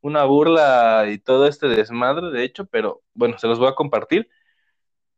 Una 0.02 0.26
burla 0.26 1.06
y 1.10 1.20
todo 1.20 1.48
este 1.48 1.68
desmadre, 1.68 2.32
de 2.32 2.44
hecho, 2.44 2.66
pero 2.68 3.04
bueno, 3.14 3.38
se 3.40 3.48
los 3.48 3.60
voy 3.60 3.70
a 3.70 3.76
compartir. 3.76 4.30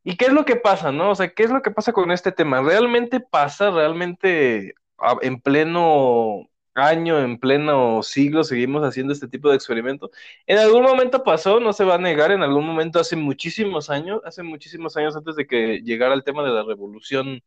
¿Y 0.04 0.16
qué 0.18 0.26
es 0.26 0.34
lo 0.34 0.46
que 0.46 0.56
pasa, 0.56 0.92
no? 0.92 1.12
O 1.12 1.16
sea, 1.16 1.30
¿qué 1.30 1.44
es 1.44 1.50
lo 1.52 1.62
que 1.62 1.72
pasa 1.72 1.92
con 1.94 2.12
este 2.12 2.32
tema? 2.32 2.62
¿Realmente 2.62 3.20
pasa? 3.20 3.72
¿Realmente 3.72 4.76
en 5.22 5.42
pleno 5.42 6.50
año, 6.76 7.20
en 7.20 7.40
pleno 7.40 8.04
siglo, 8.04 8.44
seguimos 8.44 8.84
haciendo 8.84 9.12
este 9.14 9.28
tipo 9.28 9.50
de 9.50 9.56
experimentos? 9.56 10.12
En 10.46 10.60
algún 10.60 10.84
momento 10.84 11.24
pasó, 11.24 11.60
no 11.60 11.74
se 11.74 11.84
va 11.84 11.96
a 11.96 11.98
negar, 11.98 12.32
en 12.32 12.44
algún 12.44 12.66
momento 12.66 13.00
hace 13.00 13.16
muchísimos 13.16 13.90
años, 13.90 14.22
hace 14.26 14.44
muchísimos 14.44 14.96
años 14.98 15.16
antes 15.16 15.36
de 15.36 15.46
que 15.48 15.82
llegara 15.84 16.14
el 16.14 16.24
tema 16.24 16.44
de 16.44 16.52
la 16.52 16.64
revolución 16.64 17.42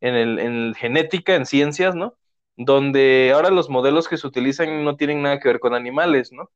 en, 0.00 0.14
el, 0.14 0.38
en 0.38 0.74
genética, 0.74 1.34
en 1.34 1.46
ciencias, 1.46 1.94
¿no? 1.94 2.16
Donde 2.56 3.32
ahora 3.34 3.50
los 3.50 3.70
modelos 3.70 4.08
que 4.08 4.16
se 4.18 4.26
utilizan 4.26 4.84
no 4.84 4.96
tienen 4.96 5.22
nada 5.22 5.40
que 5.40 5.48
ver 5.48 5.60
con 5.60 5.74
animales, 5.74 6.32
¿no? 6.32 6.50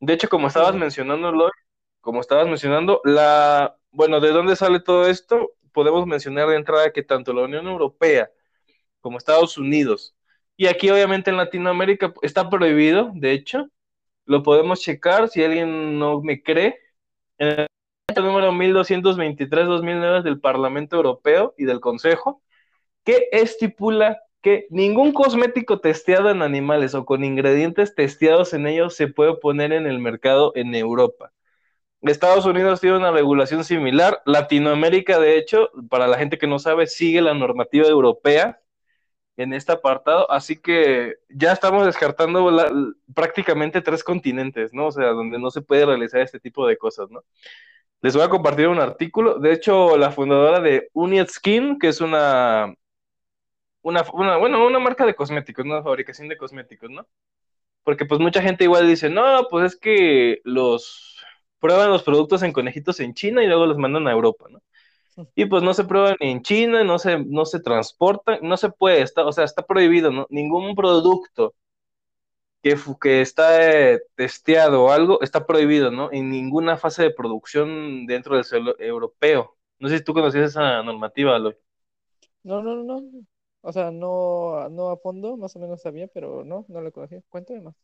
De 0.00 0.14
hecho, 0.14 0.28
como 0.28 0.48
estabas 0.48 0.74
mencionando, 0.74 1.32
como 2.00 2.20
estabas 2.20 2.48
mencionando, 2.48 3.00
la, 3.04 3.76
bueno, 3.92 4.20
¿de 4.20 4.30
dónde 4.30 4.56
sale 4.56 4.80
todo 4.80 5.06
esto? 5.06 5.52
Podemos 5.72 6.06
mencionar 6.06 6.48
de 6.48 6.56
entrada 6.56 6.92
que 6.92 7.02
tanto 7.02 7.32
la 7.32 7.42
Unión 7.42 7.66
Europea 7.66 8.30
como 9.00 9.18
Estados 9.18 9.58
Unidos, 9.58 10.14
y 10.56 10.66
aquí 10.66 10.90
obviamente 10.90 11.30
en 11.30 11.36
Latinoamérica 11.36 12.14
está 12.22 12.48
prohibido, 12.50 13.10
de 13.14 13.32
hecho, 13.32 13.68
lo 14.26 14.42
podemos 14.42 14.80
checar 14.80 15.28
si 15.28 15.42
alguien 15.42 15.98
no 15.98 16.20
me 16.20 16.42
cree. 16.42 16.78
En 17.38 17.66
el 18.16 18.24
número 18.24 18.52
1223-2009 18.52 20.22
del 20.22 20.40
Parlamento 20.40 20.96
Europeo 20.96 21.54
y 21.56 21.64
del 21.64 21.80
Consejo, 21.80 22.42
que 23.04 23.28
estipula 23.32 24.22
que 24.42 24.66
ningún 24.70 25.12
cosmético 25.12 25.80
testeado 25.80 26.30
en 26.30 26.42
animales 26.42 26.94
o 26.94 27.04
con 27.04 27.24
ingredientes 27.24 27.94
testeados 27.94 28.54
en 28.54 28.66
ellos 28.66 28.94
se 28.94 29.08
puede 29.08 29.36
poner 29.36 29.72
en 29.72 29.86
el 29.86 29.98
mercado 29.98 30.52
en 30.54 30.74
Europa. 30.74 31.32
Estados 32.10 32.46
Unidos 32.46 32.80
tiene 32.80 32.96
una 32.96 33.12
regulación 33.12 33.62
similar. 33.64 34.22
Latinoamérica, 34.26 35.20
de 35.20 35.38
hecho, 35.38 35.70
para 35.88 36.08
la 36.08 36.18
gente 36.18 36.38
que 36.38 36.48
no 36.48 36.58
sabe, 36.58 36.86
sigue 36.88 37.22
la 37.22 37.34
normativa 37.34 37.86
europea 37.86 38.60
en 39.36 39.52
este 39.54 39.72
apartado, 39.72 40.30
así 40.30 40.60
que 40.60 41.14
ya 41.30 41.52
estamos 41.52 41.86
descartando 41.86 42.50
prácticamente 43.14 43.80
tres 43.80 44.04
continentes, 44.04 44.74
¿no? 44.74 44.88
O 44.88 44.92
sea, 44.92 45.08
donde 45.08 45.38
no 45.38 45.50
se 45.50 45.62
puede 45.62 45.86
realizar 45.86 46.20
este 46.20 46.40
tipo 46.40 46.66
de 46.66 46.76
cosas, 46.76 47.10
¿no? 47.10 47.24
Les 48.02 48.14
voy 48.14 48.24
a 48.24 48.28
compartir 48.28 48.68
un 48.68 48.80
artículo. 48.80 49.38
De 49.38 49.52
hecho, 49.52 49.96
la 49.96 50.10
fundadora 50.10 50.60
de 50.60 50.90
United 50.92 51.28
Skin, 51.28 51.78
que 51.78 51.88
es 51.88 52.00
una, 52.00 52.74
una, 53.82 54.02
bueno, 54.02 54.66
una 54.66 54.78
marca 54.78 55.06
de 55.06 55.14
cosméticos, 55.14 55.64
una 55.64 55.82
fabricación 55.82 56.28
de 56.28 56.36
cosméticos, 56.36 56.90
¿no? 56.90 57.06
Porque 57.84 58.06
pues 58.06 58.20
mucha 58.20 58.42
gente 58.42 58.64
igual 58.64 58.88
dice, 58.88 59.08
no, 59.10 59.48
pues 59.50 59.74
es 59.74 59.80
que 59.80 60.40
los 60.44 61.11
prueban 61.62 61.90
los 61.90 62.04
productos 62.04 62.42
en 62.44 62.52
conejitos 62.54 63.00
en 63.00 63.14
China 63.14 63.44
y 63.44 63.48
luego 63.48 63.66
los 63.66 63.78
mandan 63.78 64.08
a 64.08 64.12
Europa, 64.12 64.48
¿no? 64.50 64.62
Y 65.36 65.46
pues 65.46 65.62
no 65.62 65.74
se 65.74 65.84
prueban 65.84 66.16
en 66.20 66.42
China, 66.42 66.84
no 66.84 66.98
se, 66.98 67.18
no 67.18 67.44
se 67.46 67.60
transportan, 67.60 68.40
no 68.42 68.56
se 68.58 68.70
puede, 68.70 69.02
está, 69.02 69.26
o 69.26 69.32
sea, 69.32 69.44
está 69.44 69.62
prohibido, 69.66 70.10
¿no? 70.12 70.26
Ningún 70.30 70.74
producto 70.76 71.54
que, 72.62 72.76
que 73.00 73.20
está 73.22 73.92
eh, 73.94 74.00
testeado 74.14 74.84
o 74.84 74.90
algo 74.92 75.20
está 75.22 75.46
prohibido, 75.46 75.90
¿no? 75.90 76.10
En 76.12 76.30
ninguna 76.30 76.76
fase 76.76 77.02
de 77.04 77.10
producción 77.10 78.06
dentro 78.06 78.36
del 78.36 78.44
suelo 78.44 78.78
europeo. 78.78 79.56
No 79.78 79.88
sé 79.88 79.98
si 79.98 80.04
tú 80.04 80.14
conocías 80.14 80.50
esa 80.50 80.82
normativa, 80.82 81.34
Aloy. 81.36 81.56
No, 82.44 82.62
no, 82.62 82.82
no. 82.84 83.02
O 83.62 83.72
sea, 83.72 83.90
no, 83.90 84.68
no 84.70 84.90
a 84.90 84.96
fondo, 84.98 85.36
más 85.36 85.54
o 85.56 85.60
menos 85.60 85.82
sabía, 85.82 86.08
pero 86.08 86.44
no, 86.44 86.64
no 86.68 86.80
la 86.80 86.90
conocía. 86.90 87.22
Cuéntame 87.28 87.60
más 87.60 87.76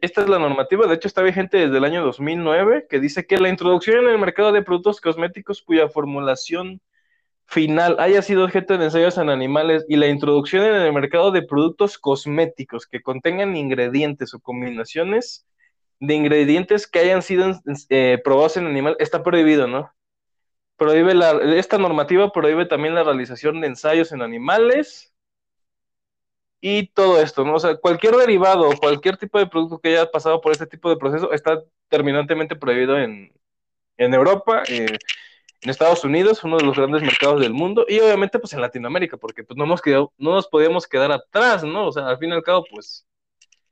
esta 0.00 0.22
es 0.22 0.28
la 0.28 0.38
normativa, 0.38 0.86
de 0.86 0.94
hecho 0.94 1.08
está 1.08 1.22
vigente 1.22 1.58
desde 1.58 1.76
el 1.76 1.84
año 1.84 2.02
2009, 2.04 2.86
que 2.88 3.00
dice 3.00 3.26
que 3.26 3.38
la 3.38 3.48
introducción 3.48 4.04
en 4.04 4.10
el 4.10 4.18
mercado 4.18 4.52
de 4.52 4.62
productos 4.62 5.00
cosméticos 5.00 5.62
cuya 5.62 5.88
formulación 5.88 6.80
final 7.46 7.96
haya 7.98 8.22
sido 8.22 8.44
objeto 8.44 8.78
de 8.78 8.84
ensayos 8.84 9.18
en 9.18 9.28
animales 9.28 9.84
y 9.88 9.96
la 9.96 10.06
introducción 10.06 10.64
en 10.64 10.74
el 10.82 10.92
mercado 10.92 11.32
de 11.32 11.42
productos 11.42 11.98
cosméticos 11.98 12.86
que 12.86 13.02
contengan 13.02 13.56
ingredientes 13.56 14.32
o 14.34 14.40
combinaciones 14.40 15.46
de 15.98 16.14
ingredientes 16.14 16.86
que 16.86 17.00
hayan 17.00 17.22
sido 17.22 17.60
eh, 17.90 18.18
probados 18.24 18.56
en 18.56 18.66
animales 18.66 18.96
está 19.00 19.22
prohibido, 19.22 19.66
¿no? 19.66 19.92
Prohíbe 20.76 21.12
la, 21.12 21.32
esta 21.56 21.76
normativa 21.76 22.32
prohíbe 22.32 22.66
también 22.66 22.94
la 22.94 23.02
realización 23.02 23.60
de 23.60 23.66
ensayos 23.66 24.12
en 24.12 24.22
animales, 24.22 25.09
y 26.60 26.88
todo 26.88 27.20
esto, 27.20 27.44
¿no? 27.44 27.54
O 27.54 27.58
sea, 27.60 27.76
cualquier 27.76 28.16
derivado, 28.16 28.70
cualquier 28.78 29.16
tipo 29.16 29.38
de 29.38 29.46
producto 29.46 29.78
que 29.78 29.90
haya 29.90 30.10
pasado 30.10 30.40
por 30.40 30.52
este 30.52 30.66
tipo 30.66 30.90
de 30.90 30.96
proceso 30.96 31.32
está 31.32 31.62
terminantemente 31.88 32.56
prohibido 32.56 32.98
en, 32.98 33.32
Europa, 33.96 34.62
eh, 34.68 34.98
en 35.62 35.70
Estados 35.70 36.04
Unidos, 36.04 36.44
uno 36.44 36.56
de 36.58 36.64
los 36.64 36.76
grandes 36.76 37.02
mercados 37.02 37.40
del 37.40 37.52
mundo, 37.52 37.84
y 37.88 38.00
obviamente 38.00 38.38
pues 38.38 38.52
en 38.52 38.60
Latinoamérica, 38.60 39.16
porque 39.16 39.44
pues 39.44 39.56
no, 39.56 39.64
hemos 39.64 39.82
quedado, 39.82 40.12
no 40.18 40.32
nos 40.32 40.48
podíamos 40.48 40.86
quedar 40.86 41.12
atrás, 41.12 41.64
¿no? 41.64 41.88
O 41.88 41.92
sea, 41.92 42.08
al 42.08 42.18
fin 42.18 42.30
y 42.30 42.32
al 42.32 42.42
cabo, 42.42 42.64
pues 42.70 43.06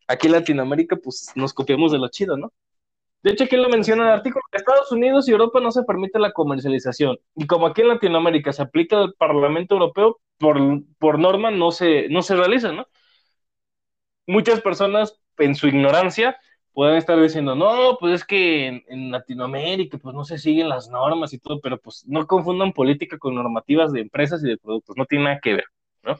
aquí 0.06 0.26
en 0.26 0.34
Latinoamérica 0.34 0.96
pues 0.96 1.30
nos 1.34 1.52
copiamos 1.52 1.92
de 1.92 1.98
lo 1.98 2.08
chido, 2.08 2.36
¿no? 2.36 2.52
De 3.22 3.32
hecho, 3.32 3.44
aquí 3.44 3.56
lo 3.56 3.68
menciona 3.68 4.04
el 4.04 4.10
artículo, 4.10 4.42
Estados 4.52 4.92
Unidos 4.92 5.28
y 5.28 5.32
Europa 5.32 5.60
no 5.60 5.72
se 5.72 5.82
permite 5.82 6.18
la 6.18 6.32
comercialización. 6.32 7.18
Y 7.34 7.46
como 7.46 7.66
aquí 7.66 7.82
en 7.82 7.88
Latinoamérica 7.88 8.52
se 8.52 8.62
aplica 8.62 9.02
el 9.02 9.14
Parlamento 9.14 9.74
Europeo, 9.74 10.20
por, 10.38 10.58
por 10.98 11.18
norma 11.18 11.50
no 11.50 11.72
se, 11.72 12.08
no 12.08 12.22
se 12.22 12.36
realiza, 12.36 12.72
¿no? 12.72 12.86
Muchas 14.26 14.60
personas 14.60 15.18
en 15.38 15.54
su 15.54 15.68
ignorancia 15.68 16.38
pueden 16.72 16.96
estar 16.96 17.20
diciendo, 17.20 17.54
no, 17.56 17.96
pues 17.98 18.14
es 18.14 18.24
que 18.24 18.66
en, 18.68 18.84
en, 18.88 19.10
Latinoamérica 19.10 19.98
pues 19.98 20.14
no 20.14 20.24
se 20.24 20.38
siguen 20.38 20.68
las 20.68 20.88
normas 20.88 21.32
y 21.32 21.38
todo, 21.38 21.60
pero 21.60 21.78
pues 21.80 22.04
no 22.06 22.26
confundan 22.26 22.72
política 22.72 23.18
con 23.18 23.34
normativas 23.34 23.92
de 23.92 24.00
empresas 24.02 24.44
y 24.44 24.48
de 24.48 24.58
productos, 24.58 24.96
no 24.96 25.06
tiene 25.06 25.24
nada 25.24 25.40
que 25.42 25.54
ver, 25.54 25.64
¿no? 26.04 26.18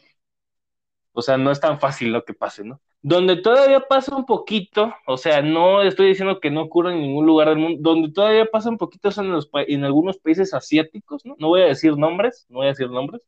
O 1.19 1.23
sea, 1.23 1.37
no 1.37 1.51
es 1.51 1.59
tan 1.59 1.81
fácil 1.81 2.13
lo 2.13 2.25
que 2.25 2.33
pase, 2.33 2.63
¿no? 2.63 2.81
Donde 3.03 3.35
todavía 3.35 3.81
pasa 3.81 4.15
un 4.15 4.25
poquito, 4.25 4.95
o 5.05 5.17
sea, 5.17 5.43
no 5.43 5.83
estoy 5.83 6.07
diciendo 6.07 6.39
que 6.39 6.49
no 6.49 6.63
ocurra 6.63 6.93
en 6.93 7.01
ningún 7.01 7.27
lugar 7.27 7.49
del 7.49 7.59
mundo, 7.59 7.91
donde 7.91 8.13
todavía 8.13 8.47
pasa 8.47 8.71
un 8.71 8.79
poquito 8.79 9.11
son 9.11 9.27
en, 9.27 9.33
los, 9.33 9.51
en 9.53 9.85
algunos 9.85 10.17
países 10.19 10.55
asiáticos, 10.55 11.27
¿no? 11.27 11.35
No 11.41 11.49
voy 11.49 11.63
a 11.63 11.67
decir 11.67 11.97
nombres, 11.97 12.47
no 12.49 12.59
voy 12.59 12.67
a 12.67 12.69
decir 12.69 12.89
nombres. 12.89 13.21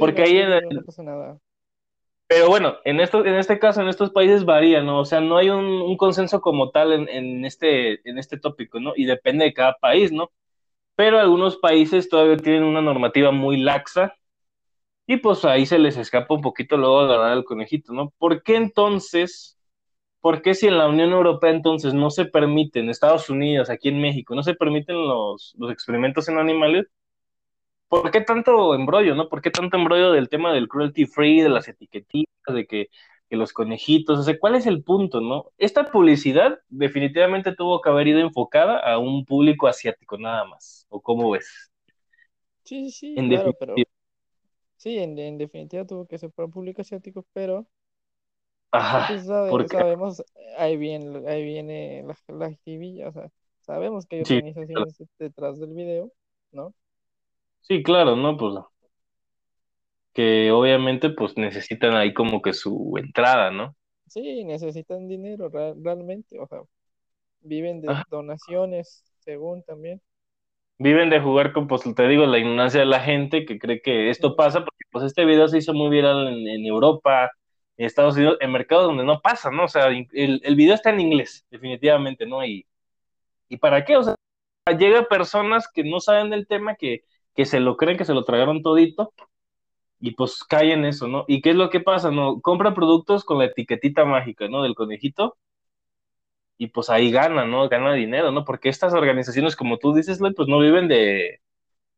Porque 0.00 0.22
ahí 0.22 0.42
no 0.68 0.82
pasa 0.82 1.04
nada. 1.04 1.38
Pero 2.26 2.48
bueno, 2.48 2.74
en, 2.84 2.98
esto, 2.98 3.24
en 3.24 3.36
este 3.36 3.60
caso, 3.60 3.80
en 3.80 3.86
estos 3.86 4.10
países 4.10 4.44
varía, 4.44 4.82
¿no? 4.82 4.98
O 4.98 5.04
sea, 5.04 5.20
no 5.20 5.36
hay 5.36 5.50
un, 5.50 5.96
consenso 5.96 6.40
como 6.40 6.72
tal 6.72 6.92
en, 6.92 7.08
en, 7.08 7.44
este, 7.44 8.00
en 8.10 8.18
este 8.18 8.36
tópico, 8.36 8.80
¿no? 8.80 8.94
Y 8.96 9.04
depende 9.04 9.44
de 9.44 9.54
cada 9.54 9.74
país, 9.74 10.10
¿no? 10.10 10.32
Pero 10.96 11.20
algunos 11.20 11.56
países 11.56 12.08
todavía 12.08 12.36
tienen 12.36 12.64
una 12.64 12.82
normativa 12.82 13.30
muy 13.30 13.58
laxa 13.58 14.17
y 15.08 15.16
pues 15.16 15.44
ahí 15.46 15.64
se 15.64 15.78
les 15.78 15.96
escapa 15.96 16.34
un 16.34 16.42
poquito 16.42 16.76
luego 16.76 17.00
agarrar 17.00 17.32
al 17.32 17.44
conejito, 17.44 17.94
¿no? 17.94 18.10
¿Por 18.18 18.42
qué 18.42 18.56
entonces, 18.56 19.58
por 20.20 20.42
qué 20.42 20.54
si 20.54 20.66
en 20.66 20.76
la 20.76 20.86
Unión 20.86 21.12
Europea 21.12 21.50
entonces 21.50 21.94
no 21.94 22.10
se 22.10 22.26
permiten, 22.26 22.90
Estados 22.90 23.30
Unidos, 23.30 23.70
aquí 23.70 23.88
en 23.88 24.02
México, 24.02 24.34
no 24.34 24.42
se 24.42 24.52
permiten 24.54 24.96
los, 24.96 25.54
los 25.58 25.72
experimentos 25.72 26.28
en 26.28 26.36
animales? 26.36 26.88
¿Por 27.88 28.10
qué 28.10 28.20
tanto 28.20 28.74
embrollo, 28.74 29.14
no? 29.14 29.30
¿Por 29.30 29.40
qué 29.40 29.50
tanto 29.50 29.78
embrollo 29.78 30.12
del 30.12 30.28
tema 30.28 30.52
del 30.52 30.68
cruelty 30.68 31.06
free, 31.06 31.40
de 31.40 31.48
las 31.48 31.68
etiquetitas, 31.68 32.54
de 32.54 32.66
que, 32.66 32.88
que 33.30 33.36
los 33.36 33.54
conejitos? 33.54 34.18
O 34.18 34.22
sea, 34.22 34.38
¿cuál 34.38 34.56
es 34.56 34.66
el 34.66 34.82
punto, 34.82 35.22
no? 35.22 35.46
Esta 35.56 35.90
publicidad 35.90 36.58
definitivamente 36.68 37.54
tuvo 37.54 37.80
que 37.80 37.88
haber 37.88 38.08
ido 38.08 38.20
enfocada 38.20 38.78
a 38.80 38.98
un 38.98 39.24
público 39.24 39.68
asiático 39.68 40.18
nada 40.18 40.44
más, 40.44 40.86
¿o 40.90 41.00
cómo 41.00 41.30
ves? 41.30 41.72
Sí, 42.64 42.90
sí, 42.90 43.14
en 43.16 43.30
claro, 43.30 43.54
pero 43.58 43.74
Sí, 44.78 44.96
en, 44.98 45.38
definitiva 45.38 45.84
tuvo 45.84 46.06
que 46.06 46.18
ser 46.18 46.30
para 46.30 46.48
público 46.48 46.82
asiático, 46.82 47.26
pero 47.32 47.66
Ajá, 48.70 49.08
pues, 49.50 49.70
sabemos, 49.70 50.24
ahí 50.56 50.76
viene, 50.76 51.28
ahí 51.28 51.42
viene 51.42 52.04
la, 52.04 52.16
la 52.28 52.48
o 53.08 53.12
sea, 53.12 53.30
sabemos 53.60 54.06
que 54.06 54.16
hay 54.16 54.22
organizaciones 54.22 55.02
detrás 55.18 55.58
del 55.58 55.74
video, 55.74 56.12
¿no? 56.52 56.72
Sí, 57.62 57.82
claro, 57.82 58.14
¿no? 58.14 58.36
Pues 58.36 58.54
que 60.14 60.50
obviamente 60.50 61.10
pues 61.10 61.36
necesitan 61.36 61.94
ahí 61.94 62.12
como 62.14 62.40
que 62.40 62.52
su 62.52 62.94
entrada, 62.98 63.50
¿no? 63.50 63.76
Sí, 64.08 64.44
necesitan 64.44 65.06
dinero 65.06 65.48
realmente, 65.48 66.38
o 66.40 66.46
sea, 66.46 66.62
viven 67.40 67.80
de 67.80 67.94
donaciones, 68.10 69.04
según 69.20 69.62
también 69.62 70.00
viven 70.78 71.10
de 71.10 71.20
jugar 71.20 71.52
con, 71.52 71.66
pues 71.68 71.82
te 71.94 72.08
digo, 72.08 72.26
la 72.26 72.38
ignorancia 72.38 72.80
de 72.80 72.86
la 72.86 73.00
gente 73.00 73.44
que 73.44 73.58
cree 73.58 73.82
que 73.82 74.10
esto 74.10 74.36
pasa, 74.36 74.60
porque 74.60 74.84
pues 74.90 75.04
este 75.04 75.24
video 75.24 75.48
se 75.48 75.58
hizo 75.58 75.74
muy 75.74 75.90
viral 75.90 76.28
en, 76.28 76.66
Europa, 76.66 77.30
en 77.76 77.86
Estados 77.86 78.16
Unidos, 78.16 78.38
en 78.40 78.52
mercados 78.52 78.86
donde 78.86 79.04
no 79.04 79.20
pasa, 79.20 79.50
¿no? 79.50 79.64
O 79.64 79.68
sea, 79.68 79.88
el, 79.88 80.06
el 80.12 80.56
video 80.56 80.74
está 80.74 80.90
en 80.90 81.00
inglés, 81.00 81.46
definitivamente, 81.50 82.26
¿no? 82.26 82.44
Y, 82.44 82.66
¿y 83.48 83.56
para 83.58 83.84
qué? 83.84 83.96
O 83.96 84.04
sea, 84.04 84.14
llega 84.78 85.08
personas 85.08 85.68
que 85.72 85.84
no 85.84 86.00
saben 86.00 86.30
del 86.30 86.46
tema, 86.46 86.76
que, 86.76 87.04
que 87.34 87.44
se 87.46 87.60
lo 87.60 87.76
creen, 87.76 87.98
que 87.98 88.04
se 88.04 88.14
lo 88.14 88.24
tragaron 88.24 88.62
todito, 88.62 89.12
y 90.00 90.12
pues 90.12 90.44
caen 90.44 90.80
en 90.80 90.84
eso, 90.86 91.08
¿no? 91.08 91.24
¿Y 91.28 91.40
qué 91.42 91.50
es 91.50 91.56
lo 91.56 91.70
que 91.70 91.80
pasa? 91.80 92.10
No, 92.10 92.40
compra 92.40 92.74
productos 92.74 93.24
con 93.24 93.38
la 93.38 93.46
etiquetita 93.46 94.04
mágica, 94.04 94.48
¿no? 94.48 94.62
Del 94.62 94.74
conejito, 94.74 95.36
y 96.58 96.66
pues 96.68 96.90
ahí 96.90 97.10
gana, 97.12 97.46
¿no? 97.46 97.68
Gana 97.68 97.94
dinero, 97.94 98.32
¿no? 98.32 98.44
Porque 98.44 98.68
estas 98.68 98.92
organizaciones, 98.92 99.56
como 99.56 99.78
tú 99.78 99.94
dices, 99.94 100.18
pues 100.18 100.48
no 100.48 100.58
viven 100.58 100.88
de, 100.88 101.40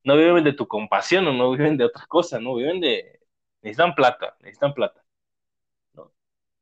no 0.04 0.16
viven 0.16 0.44
de 0.44 0.52
tu 0.52 0.68
compasión 0.68 1.26
o 1.26 1.32
no 1.32 1.50
viven 1.50 1.78
de 1.78 1.86
otra 1.86 2.06
cosa, 2.06 2.38
¿no? 2.40 2.54
Viven 2.54 2.80
de, 2.80 3.20
necesitan 3.62 3.94
plata, 3.94 4.36
necesitan 4.40 4.74
plata. 4.74 5.02
¿no? 5.94 6.12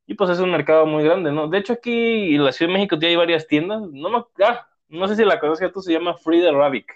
Y 0.06 0.14
pues 0.14 0.30
es 0.30 0.38
un 0.38 0.52
mercado 0.52 0.86
muy 0.86 1.04
grande, 1.04 1.32
¿no? 1.32 1.48
De 1.48 1.58
hecho 1.58 1.72
aquí 1.74 2.36
en 2.36 2.44
la 2.44 2.52
Ciudad 2.52 2.70
de 2.70 2.78
México 2.78 2.96
ya 3.00 3.08
hay 3.08 3.16
varias 3.16 3.48
tiendas, 3.48 3.82
no, 3.82 4.10
no, 4.10 4.28
ah, 4.44 4.68
no 4.88 5.08
sé 5.08 5.16
si 5.16 5.24
la 5.24 5.40
conozcas 5.40 5.72
tú, 5.72 5.82
se 5.82 5.92
llama 5.92 6.16
Free 6.16 6.40
the 6.40 6.52
Rabbit. 6.52 6.86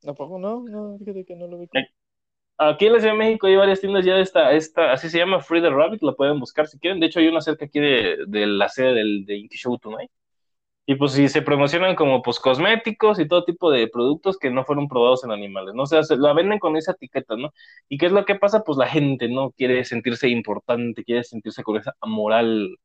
¿Tampoco 0.00 0.38
no? 0.40 0.64
No, 0.68 0.98
fíjate 0.98 1.24
que 1.24 1.36
no 1.36 1.46
lo 1.46 1.58
vi. 1.58 1.68
Aquí 2.68 2.86
en 2.86 2.92
la 2.94 3.00
Ciudad 3.00 3.14
de 3.14 3.18
México 3.18 3.46
hay 3.46 3.56
varias 3.56 3.80
tiendas 3.80 4.04
ya 4.04 4.14
de 4.14 4.22
esta, 4.22 4.52
esta, 4.52 4.92
así 4.92 5.08
se 5.08 5.18
llama 5.18 5.40
Free 5.40 5.60
the 5.62 5.70
Rabbit, 5.70 6.02
la 6.02 6.12
pueden 6.12 6.38
buscar 6.40 6.66
si 6.68 6.78
quieren. 6.78 7.00
De 7.00 7.06
hecho, 7.06 7.20
hay 7.20 7.28
una 7.28 7.40
cerca 7.40 7.64
aquí 7.66 7.80
de, 7.80 8.18
de 8.26 8.46
la 8.46 8.68
sede 8.68 8.94
del, 8.94 9.24
de 9.26 9.36
Inky 9.36 9.56
Show 9.56 9.78
Tonight. 9.78 10.10
Y 10.84 10.96
pues 10.96 11.12
si 11.12 11.28
se 11.28 11.42
promocionan 11.42 11.94
como 11.94 12.22
pues 12.22 12.40
cosméticos 12.40 13.18
y 13.20 13.28
todo 13.28 13.44
tipo 13.44 13.70
de 13.70 13.88
productos 13.88 14.36
que 14.38 14.50
no 14.50 14.64
fueron 14.64 14.88
probados 14.88 15.22
en 15.24 15.30
animales, 15.30 15.74
¿no? 15.74 15.84
O 15.84 15.86
sea, 15.86 16.02
se 16.02 16.16
la 16.16 16.32
venden 16.32 16.58
con 16.58 16.76
esa 16.76 16.92
etiqueta, 16.92 17.36
¿no? 17.36 17.52
¿Y 17.88 17.98
qué 17.98 18.06
es 18.06 18.12
lo 18.12 18.24
que 18.24 18.34
pasa? 18.34 18.64
Pues 18.64 18.78
la 18.78 18.88
gente, 18.88 19.28
¿no? 19.28 19.52
Quiere 19.52 19.84
sentirse 19.84 20.28
importante, 20.28 21.04
quiere 21.04 21.22
sentirse 21.24 21.62
con 21.62 21.76
esa 21.78 21.94
moral 22.04 22.76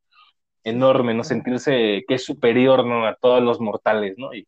enorme, 0.63 1.13
¿no? 1.13 1.23
Sentirse 1.23 2.03
que 2.07 2.15
es 2.15 2.25
superior, 2.25 2.85
¿no? 2.85 3.05
A 3.07 3.15
todos 3.15 3.41
los 3.43 3.59
mortales, 3.61 4.15
¿no? 4.17 4.33
Y, 4.33 4.47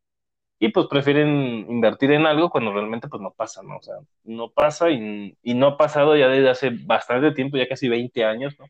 y 0.60 0.70
pues 0.70 0.88
prefieren 0.88 1.66
invertir 1.70 2.12
en 2.12 2.26
algo 2.26 2.50
cuando 2.50 2.74
realmente 2.74 3.08
pues 3.08 3.22
no 3.22 3.32
pasa, 3.32 3.64
¿no? 3.64 3.78
O 3.78 3.82
sea, 3.82 3.96
no 4.26 4.52
pasa 4.52 4.92
y, 4.92 5.38
y 5.42 5.54
no 5.54 5.68
ha 5.68 5.78
pasado 5.78 6.18
ya 6.18 6.28
desde 6.28 6.50
hace 6.50 6.70
bastante 6.86 7.32
tiempo, 7.32 7.58
ya 7.58 7.68
casi 7.68 7.88
20 7.88 8.26
años, 8.26 8.56
¿no? 8.60 8.66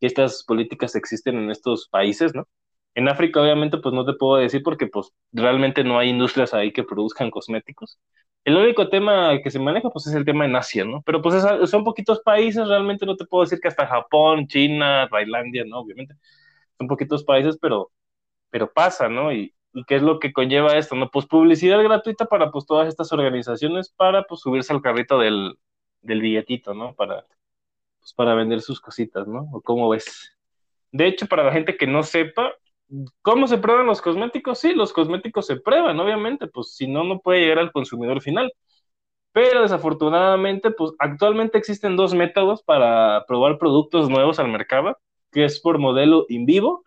Que 0.00 0.06
estas 0.06 0.44
políticas 0.44 0.96
existen 0.96 1.36
en 1.38 1.50
estos 1.50 1.88
países, 1.88 2.34
¿no? 2.34 2.48
En 2.94 3.08
África, 3.08 3.40
obviamente, 3.40 3.78
pues 3.78 3.94
no 3.94 4.04
te 4.04 4.14
puedo 4.14 4.36
decir 4.36 4.62
porque 4.64 4.86
pues 4.88 5.12
realmente 5.32 5.84
no 5.84 5.98
hay 5.98 6.10
industrias 6.10 6.54
ahí 6.54 6.72
que 6.72 6.82
produzcan 6.84 7.30
cosméticos. 7.30 7.98
El 8.44 8.56
único 8.56 8.88
tema 8.88 9.38
que 9.42 9.50
se 9.50 9.60
maneja, 9.60 9.90
pues 9.90 10.08
es 10.08 10.14
el 10.14 10.24
tema 10.24 10.44
en 10.44 10.56
Asia, 10.56 10.84
¿no? 10.84 11.02
Pero 11.02 11.22
pues 11.22 11.42
son 11.70 11.84
poquitos 11.84 12.20
países, 12.20 12.66
realmente 12.68 13.06
no 13.06 13.16
te 13.16 13.24
puedo 13.26 13.44
decir 13.44 13.60
que 13.60 13.68
hasta 13.68 13.86
Japón, 13.86 14.46
China, 14.48 15.08
Tailandia, 15.10 15.64
¿no? 15.64 15.78
Obviamente, 15.80 16.14
son 16.78 16.88
poquitos 16.88 17.24
países, 17.24 17.58
pero, 17.60 17.92
pero 18.50 18.72
pasa, 18.72 19.08
¿no? 19.08 19.32
Y, 19.32 19.54
y 19.72 19.84
qué 19.84 19.96
es 19.96 20.02
lo 20.02 20.18
que 20.18 20.32
conlleva 20.32 20.76
esto, 20.76 20.94
¿no? 20.96 21.10
Pues 21.10 21.26
publicidad 21.26 21.82
gratuita 21.82 22.26
para 22.26 22.50
pues 22.50 22.66
todas 22.66 22.88
estas 22.88 23.12
organizaciones 23.12 23.90
para 23.90 24.24
pues 24.24 24.40
subirse 24.40 24.72
al 24.72 24.82
carrito 24.82 25.18
del, 25.18 25.58
del 26.02 26.20
billetito, 26.20 26.74
¿no? 26.74 26.94
Para, 26.94 27.26
pues, 28.00 28.12
para 28.14 28.34
vender 28.34 28.60
sus 28.60 28.80
cositas, 28.80 29.26
¿no? 29.28 29.48
¿O 29.52 29.60
cómo 29.62 29.88
ves? 29.88 30.36
De 30.92 31.06
hecho, 31.06 31.26
para 31.26 31.44
la 31.44 31.52
gente 31.52 31.76
que 31.76 31.86
no 31.86 32.02
sepa, 32.02 32.52
¿Cómo 33.22 33.46
se 33.46 33.58
prueban 33.58 33.86
los 33.86 34.02
cosméticos? 34.02 34.58
Sí, 34.58 34.74
los 34.74 34.92
cosméticos 34.92 35.46
se 35.46 35.56
prueban, 35.56 35.98
obviamente, 35.98 36.46
pues 36.46 36.74
si 36.74 36.86
no, 36.86 37.04
no 37.04 37.20
puede 37.20 37.40
llegar 37.40 37.58
al 37.58 37.72
consumidor 37.72 38.20
final. 38.20 38.52
Pero 39.32 39.62
desafortunadamente, 39.62 40.70
pues 40.70 40.92
actualmente 40.98 41.58
existen 41.58 41.96
dos 41.96 42.14
métodos 42.14 42.62
para 42.62 43.24
probar 43.26 43.58
productos 43.58 44.10
nuevos 44.10 44.38
al 44.38 44.48
mercado, 44.48 44.98
que 45.30 45.44
es 45.44 45.60
por 45.60 45.78
modelo 45.78 46.26
in 46.28 46.44
vivo, 46.46 46.84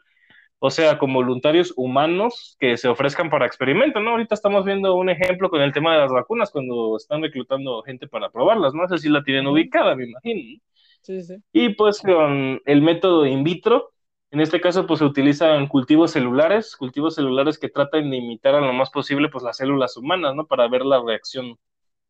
o 0.65 0.71
sea, 0.71 0.97
con 0.97 1.13
voluntarios 1.13 1.73
humanos 1.75 2.57
que 2.59 2.75
se 2.75 2.87
ofrezcan 2.87 3.29
para 3.29 3.45
experimento, 3.45 3.99
¿no? 3.99 4.11
Ahorita 4.11 4.33
estamos 4.33 4.65
viendo 4.65 4.95
un 4.95 5.09
ejemplo 5.11 5.51
con 5.51 5.61
el 5.61 5.71
tema 5.71 5.93
de 5.93 5.99
las 5.99 6.11
vacunas, 6.11 6.49
cuando 6.49 6.97
están 6.97 7.21
reclutando 7.21 7.83
gente 7.83 8.07
para 8.07 8.31
probarlas, 8.31 8.73
¿no? 8.73 8.87
sé 8.87 8.97
si 8.97 9.09
la 9.09 9.23
tienen 9.23 9.45
ubicada, 9.45 9.95
me 9.95 10.05
imagino. 10.05 10.59
Sí, 11.01 11.21
sí. 11.21 11.35
Y 11.53 11.69
pues 11.75 12.01
con 12.01 12.59
el 12.65 12.81
método 12.81 13.27
in 13.27 13.43
vitro, 13.43 13.91
en 14.31 14.41
este 14.41 14.59
caso, 14.59 14.87
pues 14.87 14.97
se 14.99 15.05
utilizan 15.05 15.67
cultivos 15.67 16.11
celulares, 16.11 16.75
cultivos 16.75 17.13
celulares 17.13 17.59
que 17.59 17.69
tratan 17.69 18.09
de 18.09 18.17
imitar 18.17 18.55
a 18.55 18.59
lo 18.61 18.73
más 18.73 18.89
posible 18.89 19.29
pues 19.29 19.43
las 19.43 19.57
células 19.57 19.95
humanas, 19.97 20.33
¿no? 20.33 20.47
Para 20.47 20.67
ver 20.67 20.83
la 20.83 20.99
reacción 20.99 21.59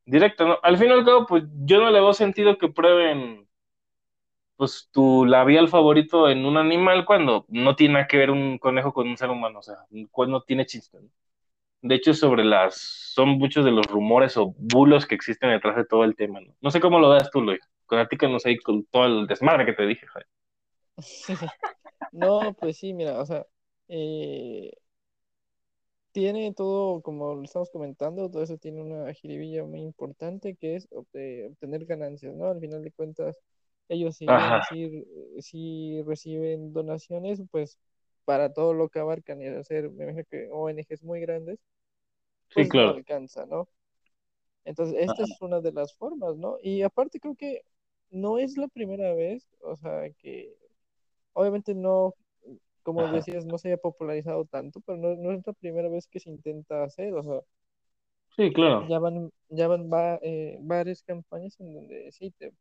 directa, 0.05 0.45
¿no? 0.45 0.59
Al 0.63 0.77
fin 0.77 0.88
y 0.88 0.91
al 0.93 1.03
cabo, 1.03 1.25
pues 1.25 1.43
yo 1.65 1.81
no 1.81 1.91
le 1.91 2.00
veo 2.00 2.13
sentido 2.13 2.57
que 2.57 2.69
prueben 2.69 3.45
pues 4.57 4.89
tu 4.91 5.25
labial 5.25 5.67
favorito 5.69 6.29
en 6.29 6.46
un 6.46 6.57
animal 6.57 7.05
cuando 7.05 7.46
no 7.50 7.75
tiene 7.75 7.96
nada 7.96 8.07
que 8.07 8.18
ver 8.18 8.31
un 8.31 8.57
conejo 8.57 8.94
con 8.94 9.07
un 9.07 9.18
ser 9.18 9.29
humano, 9.29 9.59
o 9.59 9.63
sea, 9.63 9.77
no 9.91 10.41
tiene 10.41 10.65
chiste. 10.65 11.00
De 11.81 11.96
hecho, 11.96 12.13
sobre 12.13 12.44
las, 12.44 12.75
son 12.75 13.29
muchos 13.37 13.63
de 13.65 13.72
los 13.72 13.85
rumores 13.87 14.37
o 14.37 14.55
bulos 14.57 15.05
que 15.05 15.15
existen 15.15 15.51
detrás 15.51 15.75
de 15.75 15.85
todo 15.85 16.03
el 16.03 16.15
tema, 16.15 16.41
¿no? 16.41 16.55
No 16.61 16.72
sé 16.72 16.79
cómo 16.79 17.00
lo 17.00 17.09
das 17.09 17.29
tú, 17.31 17.41
Luis. 17.41 17.61
Platícanos 17.87 18.46
ahí 18.46 18.57
con 18.57 18.85
todo 18.85 19.05
el 19.05 19.27
desmadre 19.27 19.65
que 19.65 19.74
te 19.74 19.85
dije, 19.85 20.07
Jaime. 20.07 20.27
No, 22.11 22.53
pues 22.59 22.77
sí, 22.77 22.94
mira, 22.94 23.20
o 23.22 23.25
sea, 23.25 23.46
eh, 23.89 24.72
tiene 26.11 26.53
todo, 26.53 27.01
como 27.01 27.35
lo 27.35 27.44
estamos 27.44 27.70
comentando, 27.70 28.29
todo 28.31 28.41
eso 28.44 28.57
tiene 28.57 28.81
una 28.81 29.13
jiribilla 29.13 29.65
muy 29.65 29.81
importante 29.81 30.55
que 30.55 30.75
es 30.75 30.87
obtener 30.91 31.85
ganancias, 31.85 32.33
¿no? 32.35 32.48
Al 32.48 32.59
final 32.61 32.83
de 32.83 32.91
cuentas, 32.91 33.37
ellos 33.87 34.15
si, 34.15 34.25
si, 35.39 36.01
reciben 36.03 36.74
donaciones, 36.74 37.41
pues 37.51 37.77
para 38.25 38.53
todo 38.53 38.74
lo 38.74 38.89
que 38.89 39.00
abarcan 39.00 39.41
y 39.41 39.48
hacer, 39.48 39.91
me 39.91 40.05
imagino 40.05 40.24
que 40.29 40.50
ONGs 40.51 41.03
muy 41.03 41.19
grandes, 41.21 41.59
pues 42.53 42.74
no 42.74 42.89
alcanza, 42.89 43.45
¿no? 43.45 43.67
Entonces, 44.63 44.98
esta 45.00 45.24
es 45.24 45.39
una 45.41 45.61
de 45.61 45.71
las 45.71 45.93
formas, 45.93 46.35
¿no? 46.37 46.57
Y 46.61 46.81
aparte 46.81 47.19
creo 47.19 47.35
que 47.35 47.61
no 48.09 48.39
es 48.39 48.57
la 48.57 48.67
primera 48.67 49.13
vez, 49.13 49.48
o 49.61 49.75
sea, 49.75 50.09
que 50.17 50.55
obviamente 51.33 51.75
no, 51.75 52.15
como 52.81 53.07
decías, 53.11 53.45
no 53.45 53.57
se 53.59 53.67
haya 53.67 53.77
popularizado 53.77 54.45
tanto, 54.45 54.79
pero 54.81 54.98
no, 54.98 55.31
es 55.31 55.45
la 55.45 55.53
primera 55.53 55.89
vez 55.89 56.07
que 56.07 56.19
se 56.19 56.29
intenta 56.29 56.83
hacer, 56.83 57.13
o 57.13 57.24
sea. 57.24 57.41
Sí, 58.35 58.51
claro. 58.51 58.87
Ya 58.87 59.00
van, 59.00 59.31
ya 59.50 59.67
van 59.67 59.89
eh, 60.24 60.57
varias 60.61 61.03
campañas 61.03 61.59
en 61.59 61.74
donde 61.74 62.11
sí 62.11 62.31
te, 62.31 62.51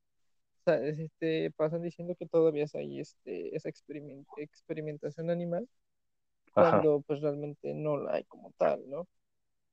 este, 0.66 1.50
pasan 1.53 1.83
diciendo 1.83 2.14
que 2.18 2.27
todavía 2.27 2.66
hay 2.74 3.00
este, 3.00 3.55
esa 3.55 3.68
experimentación 3.68 5.31
animal, 5.31 5.68
cuando 6.53 7.03
pues 7.07 7.20
realmente 7.20 7.74
no 7.74 7.96
la 7.96 8.14
hay 8.14 8.24
como 8.24 8.53
tal, 8.57 8.81
¿no? 8.88 9.07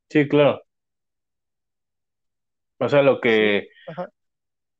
Sí, 0.09 0.27
claro. 0.27 0.61
O 2.79 2.89
sea, 2.89 3.01
lo 3.03 3.21
que, 3.21 3.69
Ajá. 3.87 4.09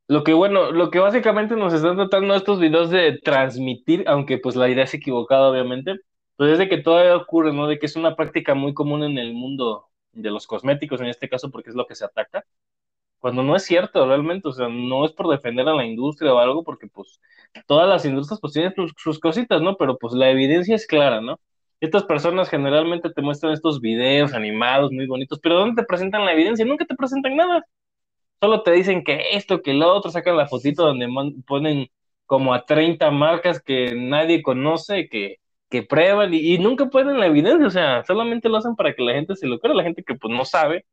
Lo 0.08 0.26
que 0.26 0.34
bueno, 0.34 0.72
lo 0.72 0.92
que 0.92 1.00
básicamente 1.00 1.56
nos 1.56 1.74
están 1.74 1.96
tratando 1.96 2.36
estos 2.36 2.60
videos 2.60 2.90
de 2.90 3.18
transmitir, 3.20 4.04
aunque 4.08 4.38
pues 4.38 4.58
la 4.58 4.68
idea 4.70 4.84
es 4.84 4.94
equivocada 4.94 5.50
obviamente, 5.50 6.00
pues 6.36 6.52
es 6.52 6.60
de 6.60 6.68
que 6.68 6.80
todavía 6.80 7.16
ocurre, 7.16 7.54
¿no? 7.54 7.68
De 7.68 7.80
que 7.80 7.86
es 7.86 7.96
una 7.96 8.16
práctica 8.18 8.54
muy 8.54 8.74
común 8.74 9.04
en 9.04 9.18
el 9.18 9.34
mundo 9.34 9.88
de 10.12 10.30
los 10.30 10.48
cosméticos 10.48 11.00
en 11.00 11.08
este 11.08 11.30
caso 11.30 11.50
porque 11.50 11.70
es 11.70 11.78
lo 11.78 11.88
que 11.88 11.96
se 11.96 12.04
ataca, 12.04 12.44
cuando 13.22 13.44
no 13.44 13.56
es 13.56 13.64
cierto 13.64 14.06
realmente, 14.08 14.50
o 14.50 14.52
sea, 14.52 14.68
no 14.70 15.06
es 15.06 15.14
por 15.14 15.30
defender 15.30 15.68
a 15.70 15.76
la 15.76 15.86
industria 15.86 16.34
o 16.34 16.40
algo, 16.40 16.64
porque 16.64 16.88
pues 16.88 17.22
todas 17.68 17.88
las 17.88 18.06
industrias 18.06 18.42
pues 18.42 18.54
tienen 18.54 18.74
sus, 18.76 18.94
sus 18.98 19.20
cositas, 19.20 19.62
¿no? 19.62 19.78
Pero 19.78 19.98
pues 19.98 20.14
la 20.14 20.30
evidencia 20.30 20.76
es 20.76 20.88
clara, 20.88 21.22
¿no? 21.22 21.40
Estas 21.80 22.04
personas 22.04 22.50
generalmente 22.50 23.10
te 23.12 23.22
muestran 23.22 23.54
estos 23.54 23.80
videos 23.82 24.34
animados 24.34 24.92
muy 24.92 25.08
bonitos, 25.08 25.40
pero 25.42 25.56
¿dónde 25.60 25.82
te 25.82 25.88
presentan 25.88 26.26
la 26.26 26.34
evidencia? 26.34 26.66
Nunca 26.66 26.86
te 26.86 26.96
presentan 26.96 27.36
nada 27.38 27.66
solo 28.42 28.64
te 28.64 28.72
dicen 28.72 29.04
que 29.04 29.36
esto, 29.36 29.62
que 29.62 29.74
lo 29.74 29.94
otro, 29.94 30.12
sacan 30.12 30.38
la 30.38 30.48
fotito 30.48 30.86
donde 30.86 31.08
ponen 31.48 31.88
como 32.26 32.54
a 32.54 32.66
30 32.66 33.12
marcas 33.12 33.62
que 33.62 33.94
nadie 33.96 34.42
conoce, 34.42 35.08
que, 35.10 35.38
que 35.70 35.84
prueban 35.84 36.34
y, 36.34 36.58
nunca 36.58 36.88
ponen 36.90 37.20
la 37.20 37.28
evidencia, 37.28 37.68
o 37.68 37.70
sea, 37.72 38.04
solamente 38.06 38.50
lo 38.50 38.58
hacen 38.58 38.76
para 38.76 38.94
que 38.96 39.04
la 39.04 39.14
gente 39.14 39.36
se 39.36 39.48
lo 39.48 39.60
crea, 39.60 39.76
la 39.76 39.84
gente 39.84 40.04
que 40.04 40.16
pues 40.16 40.34
no 40.34 40.46
sabe 40.46 40.86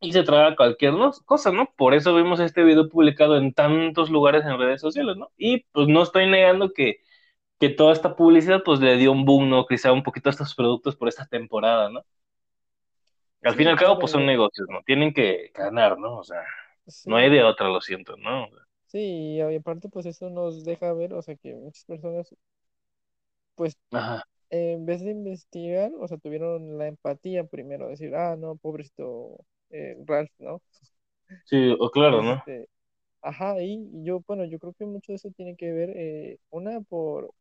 y 0.00 0.12
se 0.12 0.22
traga 0.22 0.56
cualquier 0.56 0.94
cosa, 1.26 1.52
¿no? 1.52 1.72
Por 1.76 1.94
eso 1.94 2.14
vimos 2.14 2.40
este 2.40 2.62
video 2.64 2.88
publicado 2.88 3.36
en 3.36 3.52
tantos 3.52 4.10
lugares 4.10 4.44
en 4.44 4.58
redes 4.58 4.80
sociales, 4.80 5.16
¿no? 5.16 5.30
Y 5.36 5.64
pues 5.72 5.88
no 5.88 6.02
estoy 6.02 6.28
negando 6.28 6.72
que, 6.72 7.00
que 7.60 7.70
toda 7.70 7.92
esta 7.92 8.16
publicidad 8.16 8.62
pues 8.64 8.80
le 8.80 8.96
dio 8.96 9.12
un 9.12 9.24
boom, 9.26 9.50
¿no? 9.50 9.66
Quizá 9.66 9.92
un 9.92 10.02
poquito 10.02 10.28
a 10.30 10.32
estos 10.32 10.54
productos 10.54 10.96
por 10.96 11.08
esta 11.08 11.26
temporada, 11.26 11.90
¿no? 11.90 12.04
Al 13.42 13.54
fin 13.54 13.66
y 13.66 13.70
al 13.70 13.78
cabo, 13.78 13.98
pues 13.98 14.12
son 14.12 14.26
negocios, 14.26 14.68
¿no? 14.70 14.82
Tienen 14.82 15.12
que 15.14 15.50
ganar, 15.54 15.98
¿no? 15.98 16.18
O 16.18 16.24
sea, 16.24 16.42
no 17.06 17.16
hay 17.16 17.30
de 17.30 17.42
otra, 17.42 17.68
lo 17.68 17.80
siento, 17.80 18.16
¿no? 18.16 18.48
Sí, 18.86 18.98
y 19.36 19.40
aparte, 19.40 19.88
pues 19.88 20.04
eso 20.06 20.28
nos 20.30 20.64
deja 20.64 20.92
ver, 20.92 21.14
o 21.14 21.22
sea, 21.22 21.36
que 21.36 21.54
muchas 21.54 21.84
personas, 21.84 22.34
pues, 23.54 23.76
en 24.50 24.86
vez 24.86 25.02
de 25.02 25.10
investigar, 25.12 25.92
o 26.00 26.08
sea, 26.08 26.18
tuvieron 26.18 26.78
la 26.78 26.88
empatía 26.88 27.44
primero, 27.44 27.88
decir, 27.88 28.14
ah, 28.14 28.36
no, 28.36 28.56
pobrecito 28.56 29.38
eh, 29.70 29.96
Ralph, 30.06 30.30
¿no? 30.38 30.60
Sí, 31.44 31.74
o 31.78 31.90
claro, 31.90 32.22
¿no? 32.22 32.34
Este, 32.34 32.68
ajá, 33.22 33.62
y 33.62 33.88
yo, 34.04 34.20
bueno, 34.26 34.44
yo 34.44 34.58
creo 34.58 34.72
que 34.72 34.84
mucho 34.84 35.12
de 35.12 35.16
eso 35.16 35.30
tiene 35.36 35.56
que 35.56 35.72
ver, 35.72 35.90
eh, 35.96 36.38
una 36.50 36.80
por, 36.80 37.32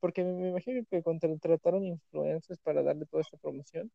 porque 0.00 0.24
me 0.24 0.50
imagino 0.50 0.82
que 0.90 1.02
contrataron 1.02 1.84
influencers 1.84 2.60
para 2.60 2.82
darle 2.82 3.06
toda 3.06 3.22
esta 3.22 3.36
promoción. 3.36 3.90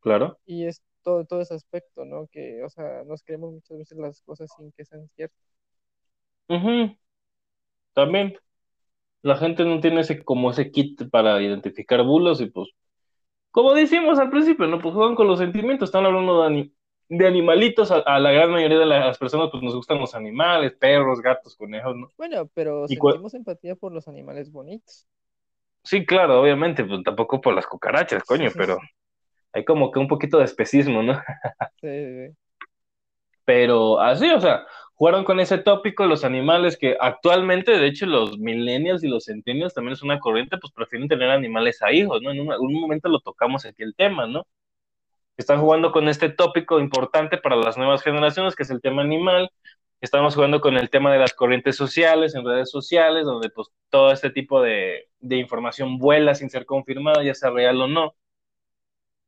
Claro. 0.00 0.38
Y 0.46 0.66
es 0.66 0.82
todo, 1.02 1.24
todo 1.24 1.40
ese 1.40 1.54
aspecto, 1.54 2.04
¿no? 2.04 2.26
Que, 2.28 2.62
o 2.62 2.68
sea, 2.70 3.04
nos 3.04 3.22
creemos 3.22 3.52
muchas 3.52 3.78
veces 3.78 3.98
las 3.98 4.22
cosas 4.22 4.50
sin 4.56 4.72
que 4.72 4.84
sean 4.84 5.08
ciertas. 5.16 5.38
También. 7.92 8.34
La 9.22 9.36
gente 9.36 9.64
no 9.64 9.80
tiene 9.80 10.00
ese 10.00 10.22
como 10.24 10.50
ese 10.50 10.70
kit 10.70 11.10
para 11.10 11.42
identificar 11.42 12.02
bulos 12.02 12.40
y 12.40 12.46
pues, 12.46 12.70
como 13.50 13.74
decimos 13.74 14.18
al 14.18 14.30
principio, 14.30 14.66
¿no? 14.66 14.80
Pues 14.80 14.94
juegan 14.94 15.14
con 15.14 15.26
los 15.26 15.38
sentimientos, 15.38 15.88
están 15.88 16.06
hablando 16.06 16.48
de, 16.48 16.70
de 17.08 17.26
animalitos, 17.26 17.90
a, 17.90 18.18
la 18.18 18.30
gran 18.30 18.50
mayoría 18.50 18.78
de 18.78 18.86
las 18.86 19.18
personas 19.18 19.48
pues 19.50 19.62
nos 19.62 19.74
gustan 19.74 19.98
los 19.98 20.14
animales, 20.14 20.72
perros, 20.72 21.20
gatos, 21.20 21.56
conejos, 21.56 21.96
¿no? 21.96 22.08
Bueno, 22.16 22.48
pero 22.54 22.86
sentimos 22.86 23.34
empatía 23.34 23.74
por 23.74 23.92
los 23.92 24.06
animales 24.08 24.50
bonitos. 24.50 25.06
Sí, 25.82 26.04
claro, 26.04 26.40
obviamente, 26.40 26.84
pues 26.84 27.02
tampoco 27.02 27.40
por 27.40 27.54
las 27.54 27.66
cucarachas, 27.66 28.22
coño, 28.24 28.50
pero 28.54 28.78
hay 29.52 29.64
como 29.64 29.90
que 29.90 29.98
un 29.98 30.08
poquito 30.08 30.38
de 30.38 30.44
especismo, 30.44 31.02
¿no? 31.02 31.14
sí, 31.80 32.28
sí. 32.28 32.36
Pero 33.44 33.98
así, 33.98 34.30
o 34.30 34.40
sea, 34.40 34.64
jugaron 35.00 35.24
con 35.24 35.40
ese 35.40 35.56
tópico 35.56 36.04
los 36.04 36.24
animales 36.24 36.76
que 36.76 36.94
actualmente, 37.00 37.72
de 37.78 37.86
hecho, 37.86 38.04
los 38.04 38.38
millennials 38.38 39.02
y 39.02 39.08
los 39.08 39.24
centennials 39.24 39.72
también 39.72 39.94
es 39.94 40.02
una 40.02 40.18
corriente, 40.20 40.58
pues 40.58 40.74
prefieren 40.74 41.08
tener 41.08 41.30
animales 41.30 41.80
a 41.80 41.90
hijos, 41.90 42.20
¿no? 42.20 42.30
En 42.30 42.40
un, 42.40 42.74
momento 42.74 43.08
lo 43.08 43.20
tocamos 43.20 43.64
aquí 43.64 43.82
el 43.82 43.94
tema, 43.94 44.26
¿no? 44.26 44.46
Están 45.38 45.60
jugando 45.60 45.92
con 45.92 46.08
este 46.08 46.28
tópico 46.28 46.80
importante 46.80 47.38
para 47.38 47.56
las 47.56 47.78
nuevas 47.78 48.02
generaciones, 48.02 48.54
que 48.54 48.64
es 48.64 48.70
el 48.70 48.82
tema 48.82 49.00
animal. 49.00 49.50
Estamos 50.02 50.34
jugando 50.34 50.60
con 50.60 50.76
el 50.76 50.90
tema 50.90 51.10
de 51.12 51.18
las 51.18 51.32
corrientes 51.32 51.76
sociales, 51.76 52.34
en 52.34 52.44
redes 52.44 52.70
sociales, 52.70 53.24
donde 53.24 53.48
pues 53.48 53.68
todo 53.88 54.12
este 54.12 54.28
tipo 54.30 54.60
de, 54.62 55.08
de 55.20 55.36
información 55.38 55.98
vuela 55.98 56.34
sin 56.34 56.50
ser 56.50 56.66
confirmada, 56.66 57.24
ya 57.24 57.34
sea 57.34 57.50
real 57.50 57.80
o 57.80 57.88
no. 57.88 58.14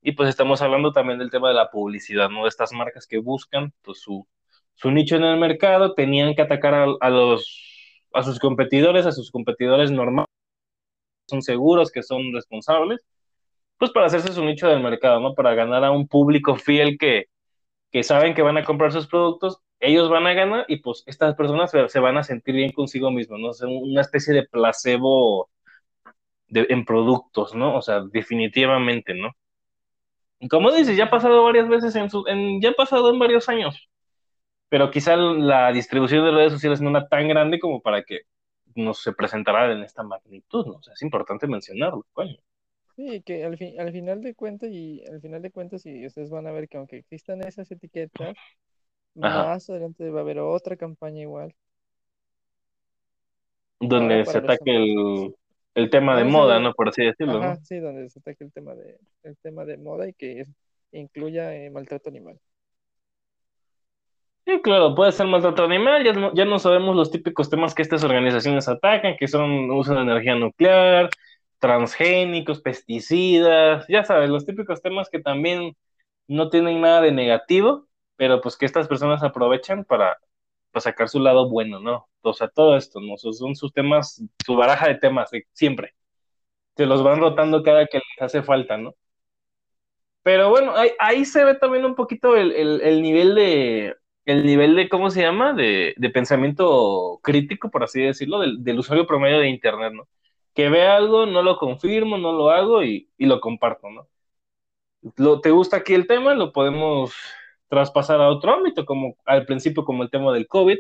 Y 0.03 0.13
pues 0.13 0.29
estamos 0.29 0.61
hablando 0.61 0.93
también 0.93 1.19
del 1.19 1.31
tema 1.31 1.49
de 1.49 1.55
la 1.55 1.71
publicidad, 1.71 2.29
¿no? 2.29 2.43
De 2.43 2.51
estas 2.51 2.73
marcas 2.73 3.07
que 3.07 3.19
buscan 3.19 3.73
pues, 3.83 4.01
su, 4.01 4.27
su 4.75 4.91
nicho 4.91 5.17
en 5.17 5.25
el 5.25 5.39
mercado, 5.39 5.95
tenían 5.95 6.35
que 6.35 6.43
atacar 6.43 6.75
a, 7.01 7.11
los, 7.11 8.07
a 8.13 8.23
sus 8.23 8.39
competidores, 8.39 9.07
a 9.07 9.13
sus 9.13 9.31
competidores 9.31 9.91
normales, 9.91 10.29
son 11.27 11.43
seguros, 11.43 11.91
que 11.91 12.03
son 12.03 12.33
responsables, 12.33 13.05
pues 13.79 13.91
para 13.93 14.07
hacerse 14.07 14.33
su 14.33 14.45
nicho 14.45 14.69
del 14.69 14.83
mercado, 14.83 15.21
¿no? 15.21 15.35
Para 15.35 15.55
ganar 15.55 15.85
a 15.85 15.91
un 15.91 16.09
público 16.09 16.57
fiel 16.57 16.99
que, 16.99 17.27
que 17.91 18.03
saben 18.03 18.35
que 18.35 18.43
van 18.43 18.59
a 18.59 18.65
comprar 18.65 18.93
sus 18.93 19.07
productos, 19.09 19.59
ellos 19.81 20.09
van 20.11 20.27
a 20.27 20.35
ganar 20.35 20.65
y 20.69 20.79
pues 20.79 21.03
estas 21.07 21.35
personas 21.35 21.71
se, 21.71 22.01
van 22.01 22.17
a 22.17 22.23
sentir 22.23 22.55
bien 22.55 22.73
consigo 22.73 23.11
mismos, 23.11 23.41
¿no? 23.41 23.51
O 23.51 23.81
una 23.83 24.01
especie 24.01 24.35
de 24.35 24.45
placebo 24.45 25.51
en 26.49 26.85
productos, 26.85 27.55
¿no? 27.55 27.77
O 27.77 27.83
sea, 27.83 28.03
definitivamente, 28.13 29.15
¿no? 29.15 29.33
Como 30.51 30.73
dices, 30.73 30.97
ya 30.97 31.05
ha 31.05 31.11
pasado 31.11 31.45
varias 31.45 31.69
veces 31.69 31.95
en 31.97 32.11
su, 32.11 32.25
ya 32.61 32.71
ha 32.71 32.73
pasado 32.75 33.11
en 33.13 33.19
varios 33.19 33.49
años, 33.49 33.89
pero 34.73 34.91
quizá 34.91 35.17
la 35.17 35.71
distribución 35.71 36.25
de 36.25 36.31
redes 36.31 36.55
sociales 36.55 36.81
no 36.81 36.89
era 36.89 37.07
tan 37.07 37.29
grande 37.29 37.59
como 37.59 37.83
para 37.83 38.05
que 38.05 38.21
no 38.75 38.95
se 38.95 39.13
presentara 39.13 39.71
en 39.71 39.83
esta 39.83 40.03
magnitud, 40.03 40.65
¿no? 40.65 40.77
O 40.77 40.83
sea, 40.83 40.95
es 40.95 41.03
importante 41.03 41.47
mencionarlo, 41.47 42.07
coño. 42.15 42.39
Sí, 42.97 43.21
que 43.21 43.45
al, 43.45 43.59
fin, 43.59 43.79
al 43.79 43.93
final 43.93 44.23
de 44.23 44.35
cuentas, 44.35 44.71
y 44.73 45.05
al 45.05 45.21
final 45.21 45.43
de 45.43 45.51
cuentas, 45.51 45.85
y 45.85 46.07
ustedes 46.07 46.31
van 46.31 46.47
a 46.47 46.53
ver 46.53 46.71
que 46.71 46.79
aunque 46.79 46.97
existan 46.97 47.43
esas 47.43 47.71
etiquetas, 47.71 48.35
más 49.15 49.69
adelante 49.69 50.09
va 50.09 50.21
a 50.21 50.23
haber 50.23 50.39
otra 50.39 50.75
campaña 50.79 51.21
igual. 51.21 51.55
Donde 53.79 54.25
se 54.25 54.39
ataque 54.39 54.75
el, 54.75 55.35
el 55.75 55.91
tema 55.91 56.17
de 56.17 56.25
moda, 56.25 56.61
¿no? 56.61 56.73
Por 56.73 56.89
así 56.89 57.05
decirlo. 57.05 57.43
sí, 57.63 57.79
donde 57.79 58.09
se 58.09 58.21
ataque 58.21 58.45
el 58.45 58.53
tema 58.55 58.75
de, 58.75 58.97
el 59.23 59.37
tema 59.37 59.67
de 59.67 59.77
moda 59.77 60.09
y 60.09 60.15
que 60.15 60.47
incluya 60.93 61.55
eh, 61.55 61.69
maltrato 61.69 62.09
animal. 62.09 62.41
Sí, 64.45 64.61
claro, 64.61 64.95
puede 64.95 65.13
ser 65.13 65.27
maltrato 65.27 65.63
animal, 65.65 66.05
ya 66.05 66.13
no, 66.13 66.35
ya 66.35 66.45
no 66.45 66.59
sabemos 66.59 66.97
los 66.97 67.11
típicos 67.13 67.49
temas 67.49 67.75
que 67.75 67.83
estas 67.83 68.03
organizaciones 68.03 68.69
atacan, 68.69 69.17
que 69.17 69.29
son 69.29 69.71
uso 69.71 69.95
de 69.95 70.01
energía 70.03 70.35
nuclear, 70.35 71.11
transgénicos, 71.61 72.61
pesticidas, 72.61 73.87
ya 73.89 74.05
sabes, 74.05 74.29
los 74.31 74.45
típicos 74.45 74.83
temas 74.83 75.09
que 75.11 75.21
también 75.21 75.77
no 76.27 76.51
tienen 76.51 76.81
nada 76.81 77.01
de 77.03 77.13
negativo, 77.13 77.87
pero 78.17 78.41
pues 78.41 78.57
que 78.57 78.67
estas 78.67 78.89
personas 78.89 79.23
aprovechan 79.23 79.85
para, 79.85 80.19
para 80.73 80.83
sacar 80.83 81.09
su 81.09 81.21
lado 81.21 81.49
bueno, 81.49 81.79
¿no? 81.81 82.09
O 82.23 82.33
sea, 82.33 82.49
todo 82.49 82.77
esto, 82.77 83.01
¿no? 83.01 83.17
Son 83.19 83.55
sus 83.55 83.73
temas, 83.73 84.25
su 84.45 84.57
baraja 84.57 84.89
de 84.89 84.97
temas, 84.97 85.31
siempre. 85.53 85.95
Se 86.77 86.87
los 86.87 87.03
van 87.05 87.21
rotando 87.21 87.63
cada 87.63 87.87
que 87.87 87.99
les 87.99 88.23
hace 88.23 88.43
falta, 88.43 88.77
¿no? 88.77 88.95
Pero 90.23 90.51
bueno, 90.51 90.75
ahí, 91.01 91.25
se 91.25 91.45
ve 91.45 91.55
también 91.57 91.85
un 91.85 91.95
poquito 91.97 92.37
el, 92.37 93.03
nivel 93.03 93.35
de, 93.35 93.97
el 94.25 94.45
nivel 94.47 94.77
de, 94.77 94.89
¿cómo 94.89 95.11
se 95.11 95.23
llama? 95.23 95.53
De, 95.55 95.95
pensamiento 96.13 97.21
crítico, 97.23 97.71
por 97.71 97.85
así 97.85 98.03
decirlo, 98.03 98.41
del, 98.41 98.79
usuario 98.79 99.07
promedio 99.07 99.39
de 99.41 99.49
Internet, 99.49 99.93
¿no? 99.95 100.09
Que 100.55 100.69
ve 100.69 100.87
algo, 100.87 101.27
no 101.27 101.43
lo 101.43 101.57
confirmo, 101.59 102.19
no 102.19 102.33
lo 102.33 102.51
hago 102.51 102.83
y, 102.85 103.11
y 103.19 103.27
lo 103.27 103.41
comparto, 103.41 103.91
¿no? 103.91 104.09
Lo, 105.17 105.41
¿Te 105.41 105.51
gusta 105.51 105.79
aquí 105.79 105.95
el 105.95 106.07
tema? 106.07 106.35
Lo 106.35 106.53
podemos 106.53 107.15
traspasar 107.69 108.21
a 108.21 108.29
otro 108.29 108.53
ámbito, 108.55 108.85
como 108.87 109.17
al 109.25 109.47
principio 109.47 109.85
como 109.85 110.03
el 110.03 110.11
tema 110.11 110.33
del 110.33 110.47
COVID, 110.47 110.79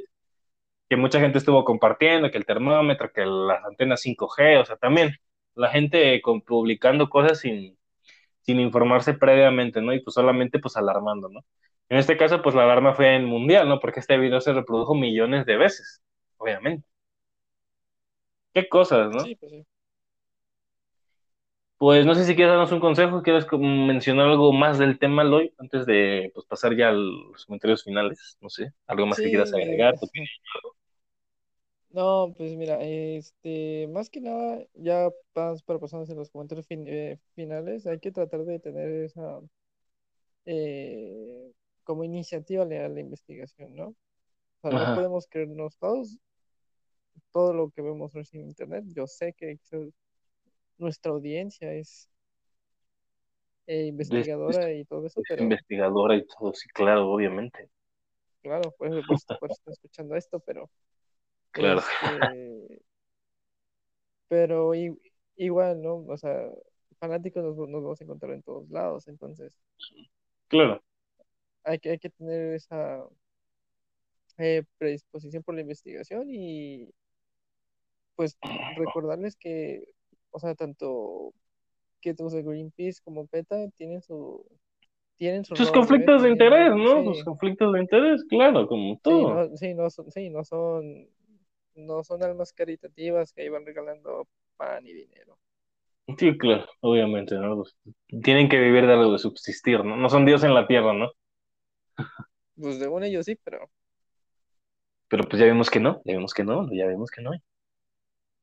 que 0.89 0.97
mucha 0.97 1.21
gente 1.21 1.39
estuvo 1.39 1.65
compartiendo, 1.65 2.31
que 2.31 2.39
el 2.39 2.47
termómetro, 2.47 3.13
que 3.13 3.25
las 3.25 3.65
antenas 3.65 4.03
5G, 4.05 4.61
o 4.61 4.65
sea, 4.65 4.77
también 4.77 5.17
la 5.55 5.71
gente 5.71 6.21
publicando 6.47 7.09
cosas 7.09 7.41
sin, 7.41 7.79
sin 8.43 8.61
informarse 8.61 9.15
previamente, 9.15 9.81
¿no? 9.83 9.95
Y 9.95 10.01
pues 10.01 10.15
solamente 10.15 10.59
pues 10.59 10.77
alarmando, 10.77 11.29
¿no? 11.31 11.41
En 11.88 11.99
este 11.99 12.16
caso, 12.16 12.40
pues 12.42 12.55
la 12.55 12.64
alarma 12.64 12.95
fue 12.95 13.14
en 13.14 13.25
mundial, 13.25 13.68
¿no? 13.68 13.81
Porque 13.81 14.01
este 14.01 14.16
video 14.16 14.40
se 14.40 14.53
reprodujo 14.53 14.95
millones 14.95 15.45
de 15.47 15.57
veces, 15.57 16.03
obviamente. 16.38 16.87
Qué 18.55 18.68
cosas, 18.68 19.11
¿no? 19.11 19.21
Sí, 19.21 19.35
pues 19.37 19.53
sí. 19.53 19.66
Pues 21.83 22.07
no 22.07 22.14
sé 22.14 22.25
si 22.25 22.37
quieres 22.37 22.53
darnos 22.53 22.71
un 22.71 22.79
consejo, 22.79 23.23
quieres 23.23 23.45
mencionar 23.59 24.29
algo 24.29 24.53
más 24.53 24.79
del 24.79 25.01
tema, 25.01 25.25
Loy, 25.25 25.53
antes 25.59 25.85
de 25.85 26.31
pues, 26.33 26.47
pasar 26.47 26.77
ya 26.77 26.90
a 26.90 26.92
los 26.92 27.45
comentarios 27.45 27.83
finales. 27.83 28.38
No 28.40 28.49
sé, 28.49 28.73
algo 28.87 29.05
más 29.05 29.18
que 29.18 29.29
quieras 29.29 29.53
agregar, 29.53 29.97
No, 31.90 32.33
pues 32.37 32.55
mira, 32.55 32.79
este, 32.81 33.88
más 33.88 34.11
que 34.11 34.21
nada, 34.21 34.64
ya 34.75 35.09
para 35.33 35.57
pasar 35.81 36.09
en 36.09 36.16
los 36.16 36.31
comentarios 36.31 36.66
eh, 36.71 37.18
finales, 37.35 37.85
hay 37.85 37.99
que 37.99 38.12
tratar 38.12 38.45
de 38.45 38.61
tener 38.61 38.88
esa 39.03 39.40
eh, 40.47 41.51
como 41.85 42.05
iniciativa 42.05 42.64
leal 42.64 42.95
la 42.95 43.01
investigación, 43.01 43.75
¿no? 43.75 43.95
O 44.62 44.71
sea, 44.71 44.71
no 44.71 44.95
podemos 44.95 45.27
creernos 45.29 45.77
todos 45.79 46.18
todo 47.33 47.53
lo 47.53 47.71
que 47.71 47.83
vemos 47.83 48.14
en 48.14 48.40
internet. 48.42 48.85
Yo 48.95 49.07
sé 49.07 49.33
que 49.33 49.59
nuestra 50.79 51.12
audiencia 51.12 51.73
es 51.73 52.11
eh, 53.66 53.87
investigadora 53.87 54.73
y 54.73 54.85
todo 54.85 55.07
eso, 55.07 55.21
pero... 55.29 55.42
Investigadora 55.42 56.16
y 56.16 56.27
todo, 56.27 56.53
sí, 56.53 56.68
claro, 56.68 57.11
obviamente. 57.11 57.71
Claro, 58.42 58.75
pues, 58.77 58.92
por 59.40 59.51
estoy 59.51 59.73
escuchando 59.73 60.16
esto, 60.16 60.40
pero... 60.40 60.71
Claro. 61.53 61.81
Este, 61.81 62.83
pero 64.29 64.73
igual, 65.37 65.83
¿no? 65.83 65.97
O 66.09 66.16
sea, 66.16 66.51
fanáticos 66.99 67.45
nos, 67.45 67.57
vamos 67.57 68.01
a 68.01 68.05
encontrar 68.05 68.33
en 68.33 68.42
todos 68.42 68.68
lados, 68.71 69.07
entonces... 69.09 69.53
Claro. 70.49 70.83
Hay 71.64 71.79
que, 71.79 71.90
hay 71.90 71.98
que 71.98 72.11
tener 72.11 72.55
esa 72.55 73.05
eh, 74.38 74.64
predisposición 74.79 75.42
por 75.42 75.55
la 75.55 75.61
investigación 75.61 76.29
y 76.31 76.90
pues 78.16 78.37
recordarles 78.77 79.37
que 79.37 79.85
o 80.33 80.38
sea, 80.38 80.55
tanto 80.55 81.33
que 82.01 82.14
de 82.14 82.42
Greenpeace 82.42 83.01
como 83.05 83.27
PETA 83.27 83.68
tienen 83.77 84.03
su 84.03 84.44
tienen 85.16 85.44
sus 85.44 85.70
conflictos 85.70 86.22
de 86.22 86.31
interés, 86.31 86.75
¿no? 86.75 87.14
Sus 87.14 87.25
conflictos 87.25 87.72
de 87.72 87.81
interés, 87.81 88.25
claro, 88.29 88.66
como 88.66 88.98
todo. 89.01 89.57
Sí, 89.57 89.75
no, 89.75 89.88
son, 89.88 90.11
sí, 90.11 90.31
no 90.31 90.42
son 90.42 91.07
no 91.75 92.03
son 92.03 92.22
almas 92.22 92.53
caritativas 92.53 93.33
que 93.33 93.44
iban 93.44 93.64
regalando 93.64 94.27
pan 94.57 94.85
y 94.87 94.92
dinero. 94.92 95.38
Sí, 96.18 96.37
claro, 96.37 96.66
obviamente, 96.81 97.37
¿no? 97.37 97.62
Tienen 98.22 98.48
que 98.48 98.59
vivir 98.59 98.87
de 98.87 98.94
algo 98.94 99.12
de 99.12 99.18
subsistir, 99.18 99.85
¿no? 99.85 99.96
No 99.96 100.09
son 100.09 100.27
Dios 100.27 100.42
en 100.42 100.55
la 100.55 100.66
tierra, 100.66 100.92
¿no? 100.92 101.11
Pues 102.57 102.79
de 102.79 102.89
uno 102.89 103.05
ellos 103.05 103.25
sí, 103.25 103.37
pero. 103.43 103.71
Pero 105.09 105.25
pues 105.25 105.41
ya 105.41 105.47
vemos 105.47 105.71
que 105.71 105.81
no, 105.81 106.01
ya 106.05 106.15
vemos 106.15 106.33
que 106.33 106.45
no, 106.45 106.69
ya 106.73 106.87
vemos 106.87 107.11
que 107.11 107.23
no 107.23 107.33
hay. 107.33 107.39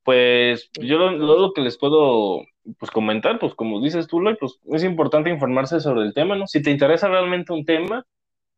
Pues 0.04 0.70
yo 0.80 0.98
lo, 0.98 1.54
que 1.54 1.62
les 1.62 1.78
puedo 1.78 2.42
pues, 2.78 2.92
comentar, 2.92 3.40
pues 3.40 3.54
como 3.56 3.82
dices 3.82 4.08
tú, 4.08 4.20
Loy, 4.20 4.38
pues 4.40 4.60
es 4.72 4.84
importante 4.84 5.30
informarse 5.30 5.80
sobre 5.80 6.02
el 6.02 6.14
tema, 6.14 6.36
¿no? 6.36 6.48
Si 6.48 6.62
te 6.62 6.72
interesa 6.72 7.08
realmente 7.08 7.54
un 7.54 7.66
tema, 7.66 8.06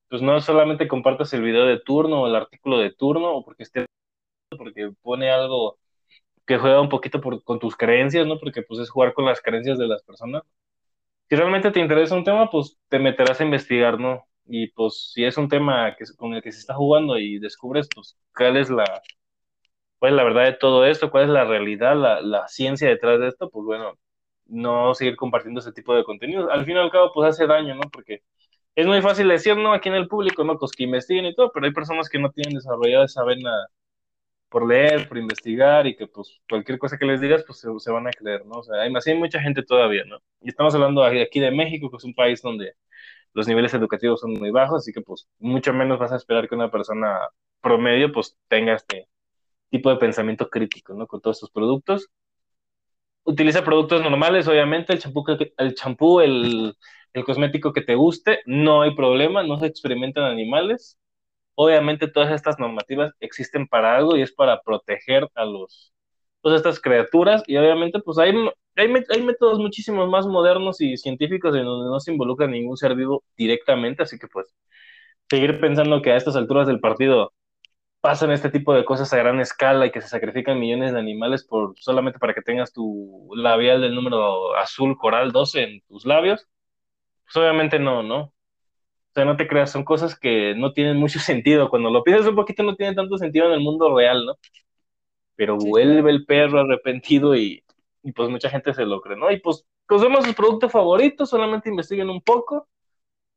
pues 0.10 0.22
no 0.22 0.40
solamente 0.42 0.88
compartas 0.88 1.34
el 1.34 1.42
video 1.42 1.66
de 1.66 1.80
turno 1.80 2.22
o 2.22 2.28
el 2.28 2.36
artículo 2.36 2.80
de 2.80 2.92
turno 2.94 3.34
o 3.34 3.46
porque 3.46 3.64
esté 3.64 3.86
porque 4.58 4.92
pone 5.02 5.32
algo 5.32 5.80
que 6.46 6.58
juega 6.58 6.82
un 6.82 6.90
poquito 6.90 7.22
por, 7.22 7.44
con 7.44 7.60
tus 7.60 7.76
creencias, 7.78 8.28
¿no? 8.28 8.40
Porque 8.40 8.62
pues 8.64 8.80
es 8.82 8.90
jugar 8.90 9.14
con 9.14 9.26
las 9.26 9.42
creencias 9.42 9.78
de 9.78 9.88
las 9.88 10.04
personas. 10.04 10.44
Si 11.30 11.36
realmente 11.36 11.72
te 11.72 11.80
interesa 11.80 12.16
un 12.16 12.24
tema, 12.26 12.50
pues 12.50 12.78
te 12.90 13.00
meterás 13.00 13.40
a 13.42 13.46
investigar, 13.46 14.00
¿no? 14.00 14.26
Y 14.46 14.68
pues 14.72 15.12
si 15.14 15.24
es 15.26 15.38
un 15.38 15.48
tema 15.50 15.96
que, 15.96 16.06
con 16.18 16.34
el 16.34 16.42
que 16.42 16.52
se 16.52 16.60
está 16.60 16.76
jugando 16.76 17.18
y 17.18 17.40
descubres, 17.40 17.88
pues 17.94 18.18
cuál 18.36 18.58
es 18.58 18.70
la, 18.70 18.86
cuál 20.00 20.14
es 20.14 20.18
la 20.18 20.24
verdad 20.24 20.46
de 20.46 20.54
todo 20.54 20.86
esto, 20.86 21.12
cuál 21.12 21.26
es 21.26 21.30
la 21.30 21.46
realidad, 21.46 21.96
la, 21.96 22.22
la 22.22 22.48
ciencia 22.48 22.90
detrás 22.90 23.20
de 23.20 23.28
esto, 23.30 23.50
pues 23.50 23.66
bueno, 23.66 23.98
no 24.48 24.94
seguir 24.96 25.16
compartiendo 25.16 25.60
ese 25.62 25.72
tipo 25.74 25.96
de 25.96 26.04
contenido. 26.04 26.52
Al 26.52 26.66
fin 26.66 26.76
y 26.76 26.80
al 26.80 26.92
cabo, 26.92 27.12
pues 27.14 27.30
hace 27.30 27.48
daño, 27.48 27.76
¿no? 27.76 27.84
Porque 27.92 28.24
es 28.76 28.88
muy 28.88 29.02
fácil 29.02 29.28
decir, 29.30 29.58
no, 29.58 29.74
aquí 29.74 29.90
en 29.90 29.96
el 29.96 30.08
público, 30.08 30.44
¿no? 30.44 30.58
Pues 30.58 30.72
que 30.74 30.84
investiguen 30.84 31.26
y 31.26 31.36
todo, 31.36 31.52
pero 31.54 31.66
hay 31.66 31.74
personas 31.74 32.10
que 32.10 32.20
no 32.20 32.32
tienen 32.32 32.56
desarrollada 32.56 33.06
esa 33.06 33.24
vena 33.24 33.52
por 34.50 34.68
leer, 34.68 35.08
por 35.08 35.18
investigar 35.18 35.88
y 35.88 35.96
que 35.96 36.08
pues 36.08 36.40
cualquier 36.50 36.78
cosa 36.80 36.98
que 36.98 37.06
les 37.06 37.22
digas, 37.22 37.44
pues 37.48 37.60
se, 37.60 37.92
van 37.92 38.08
a 38.08 38.12
creer, 38.12 38.46
¿no? 38.46 38.60
O 38.60 38.64
sea, 38.64 38.82
hay, 38.82 38.94
hay 39.06 39.16
mucha 39.18 39.40
gente 39.42 39.64
todavía, 39.64 40.04
¿no? 40.06 40.20
Y 40.42 40.50
estamos 40.50 40.76
hablando 40.76 41.04
aquí 41.04 41.40
de 41.40 41.52
México, 41.52 41.90
que 41.90 41.98
es 41.98 42.04
un 42.04 42.14
país 42.14 42.42
donde 42.42 42.74
los 43.34 43.48
niveles 43.48 43.74
educativos 43.74 44.22
son 44.22 44.34
muy 44.34 44.52
bajos, 44.52 44.80
así 44.80 44.91
que 44.94 45.02
pues 45.02 45.28
mucho 45.39 45.74
menos 45.74 46.00
vas 46.00 46.12
a 46.12 46.17
esperar 46.17 46.48
que 46.50 46.56
una 46.56 46.72
persona 46.72 47.20
promedio 47.62 48.12
pues 48.12 48.38
tenga 48.48 48.74
este 48.76 49.08
tipo 49.70 49.89
de 49.89 49.98
pensamiento 49.98 50.50
crítico, 50.50 50.94
¿no? 50.94 51.08
Con 51.08 51.22
todos 51.22 51.38
estos 51.38 51.52
productos. 51.52 52.10
Utiliza 53.24 53.63
productos 53.63 54.02
normales, 54.02 54.48
obviamente, 54.48 54.94
el 54.94 55.00
champú, 55.00 55.26
el, 55.58 55.76
champú, 55.76 56.20
el, 56.22 56.76
el 57.13 57.24
cosmético 57.24 57.72
que 57.74 57.82
te 57.82 57.96
guste, 57.96 58.39
no 58.46 58.82
hay 58.82 58.96
problema, 58.96 59.44
no 59.44 59.60
se 59.60 59.67
experimentan 59.67 60.24
animales, 60.24 60.98
obviamente 61.56 62.08
todas 62.08 62.32
estas 62.32 62.60
normativas 62.60 63.13
existen 63.20 63.67
para 63.67 63.96
algo 63.96 64.17
y 64.17 64.22
es 64.22 64.32
para 64.34 64.62
proteger 64.62 65.30
a 65.36 65.46
los 65.46 65.94
todas 66.41 66.58
estas 66.58 66.80
criaturas 66.80 67.44
y 67.48 67.58
obviamente 67.58 68.00
pues 68.00 68.17
hay, 68.17 68.34
hay, 68.76 68.94
hay 69.10 69.22
métodos 69.24 69.60
muchísimos 69.60 70.10
más 70.10 70.26
modernos 70.28 70.82
y 70.82 70.98
científicos 70.98 71.56
en 71.56 71.66
donde 71.66 71.90
no 71.90 72.00
se 72.00 72.12
involucra 72.12 72.48
ningún 72.48 72.78
ser 72.78 72.96
vivo 72.96 73.24
directamente, 73.38 74.04
así 74.04 74.18
que 74.20 74.28
pues 74.28 74.54
seguir 75.30 75.60
pensando 75.62 76.02
que 76.02 76.12
a 76.12 76.18
estas 76.18 76.36
alturas 76.36 76.68
del 76.68 76.80
partido 76.80 77.34
pasan 78.02 78.32
este 78.32 78.50
tipo 78.50 78.74
de 78.74 78.86
cosas 78.86 79.14
a 79.14 79.18
gran 79.18 79.40
escala 79.40 79.86
y 79.86 79.92
que 79.92 80.02
se 80.02 80.10
sacrifican 80.10 80.60
millones 80.60 80.94
de 80.94 81.00
animales 81.00 81.46
por 81.46 81.76
solamente 81.80 82.20
para 82.20 82.34
que 82.34 82.42
tengas 82.42 82.74
tu 82.74 83.30
labial 83.36 83.82
del 83.82 83.96
número 83.96 84.56
azul 84.58 84.98
coral 84.98 85.32
12 85.32 85.64
en 85.64 85.82
tus 85.88 86.06
labios, 86.06 86.48
pues 87.26 87.38
obviamente 87.38 87.80
no, 87.80 88.04
¿no? 88.04 88.34
O 89.12 89.14
sea, 89.14 89.26
no 89.26 89.38
te 89.38 89.48
creas, 89.48 89.72
son 89.72 89.84
cosas 89.84 90.18
que 90.20 90.56
no 90.56 90.74
tienen 90.74 90.98
mucho 90.98 91.20
sentido. 91.20 91.70
Cuando 91.70 91.90
lo 91.92 92.04
piensas 92.04 92.28
un 92.28 92.36
poquito 92.36 92.64
no 92.64 92.76
tiene 92.76 92.96
tanto 92.96 93.18
sentido 93.18 93.48
en 93.48 93.54
el 93.54 93.62
mundo 93.62 93.96
real, 93.96 94.26
¿no? 94.26 94.36
Pero 95.36 95.58
vuelve 95.58 96.12
el 96.12 96.26
perro 96.26 96.62
arrepentido 96.62 97.36
y, 97.36 97.64
y, 98.04 98.12
pues 98.14 98.30
mucha 98.30 98.50
gente 98.50 98.74
se 98.74 98.86
lo 98.86 99.02
cree, 99.02 99.18
¿no? 99.18 99.32
Y 99.32 99.40
pues 99.40 99.66
consumamos 99.86 100.26
sus 100.26 100.36
productos 100.36 100.72
favoritos, 100.72 101.30
solamente 101.30 101.70
investiguen 101.70 102.10
un 102.10 102.22
poco 102.22 102.68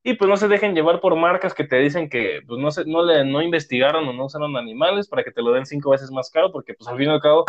y 0.03 0.15
pues 0.15 0.29
no 0.29 0.37
se 0.37 0.49
dejen 0.49 0.75
llevar 0.75 1.01
por 1.01 1.17
marcas 1.17 1.55
que 1.55 1.65
te 1.65 1.77
dicen 1.77 2.09
que 2.11 2.41
pues 2.47 2.61
no, 2.61 2.71
se, 2.71 2.85
no, 2.87 3.05
le, 3.05 3.25
no 3.25 3.43
investigaron 3.43 4.07
o 4.09 4.13
no 4.13 4.27
usaron 4.27 4.57
animales 4.57 5.09
para 5.09 5.25
que 5.25 5.33
te 5.33 5.43
lo 5.43 5.53
den 5.53 5.67
cinco 5.67 5.91
veces 5.91 6.11
más 6.11 6.31
caro, 6.31 6.53
porque 6.53 6.75
pues 6.75 6.89
al 6.89 6.99
fin 6.99 7.09
y 7.09 7.13
al 7.13 7.21
cabo 7.21 7.45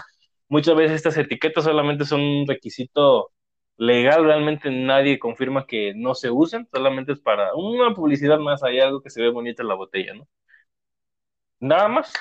muchas 0.50 0.76
veces 0.76 0.96
estas 0.98 1.18
etiquetas 1.18 1.66
solamente 1.66 2.06
son 2.06 2.22
un 2.22 2.48
requisito 2.48 3.32
legal 3.78 4.24
realmente 4.26 4.70
nadie 4.72 5.20
confirma 5.20 5.66
que 5.68 5.94
no 5.96 6.16
se 6.16 6.32
usen, 6.32 6.68
solamente 6.72 7.12
es 7.14 7.20
para 7.20 7.54
una 7.56 7.94
publicidad 7.94 8.40
más, 8.40 8.64
hay 8.64 8.80
algo 8.80 9.02
que 9.02 9.10
se 9.10 9.22
ve 9.22 9.30
bonito 9.30 9.62
en 9.62 9.68
la 9.68 9.76
botella, 9.76 10.14
¿no? 10.14 10.28
Nada 11.60 11.88
más. 11.88 12.14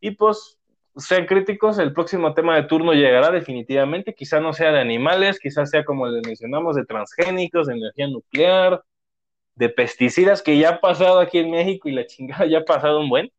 Y 0.00 0.12
pues, 0.12 0.58
sean 0.96 1.26
críticos, 1.26 1.78
el 1.78 1.92
próximo 1.92 2.34
tema 2.34 2.56
de 2.56 2.64
turno 2.64 2.92
llegará 2.92 3.30
definitivamente, 3.30 4.14
quizá 4.14 4.40
no 4.40 4.52
sea 4.52 4.72
de 4.72 4.80
animales, 4.80 5.38
quizás 5.38 5.70
sea 5.70 5.84
como 5.84 6.06
les 6.08 6.26
mencionamos, 6.26 6.76
de 6.76 6.84
transgénicos, 6.86 7.66
de 7.66 7.74
energía 7.74 8.08
nuclear, 8.08 8.82
de 9.56 9.68
pesticidas, 9.68 10.42
que 10.42 10.58
ya 10.58 10.70
ha 10.70 10.80
pasado 10.80 11.20
aquí 11.20 11.38
en 11.38 11.50
México 11.50 11.88
y 11.88 11.92
la 11.92 12.06
chingada 12.06 12.46
ya 12.46 12.58
ha 12.58 12.64
pasado 12.64 13.00
un 13.00 13.08
buen. 13.08 13.30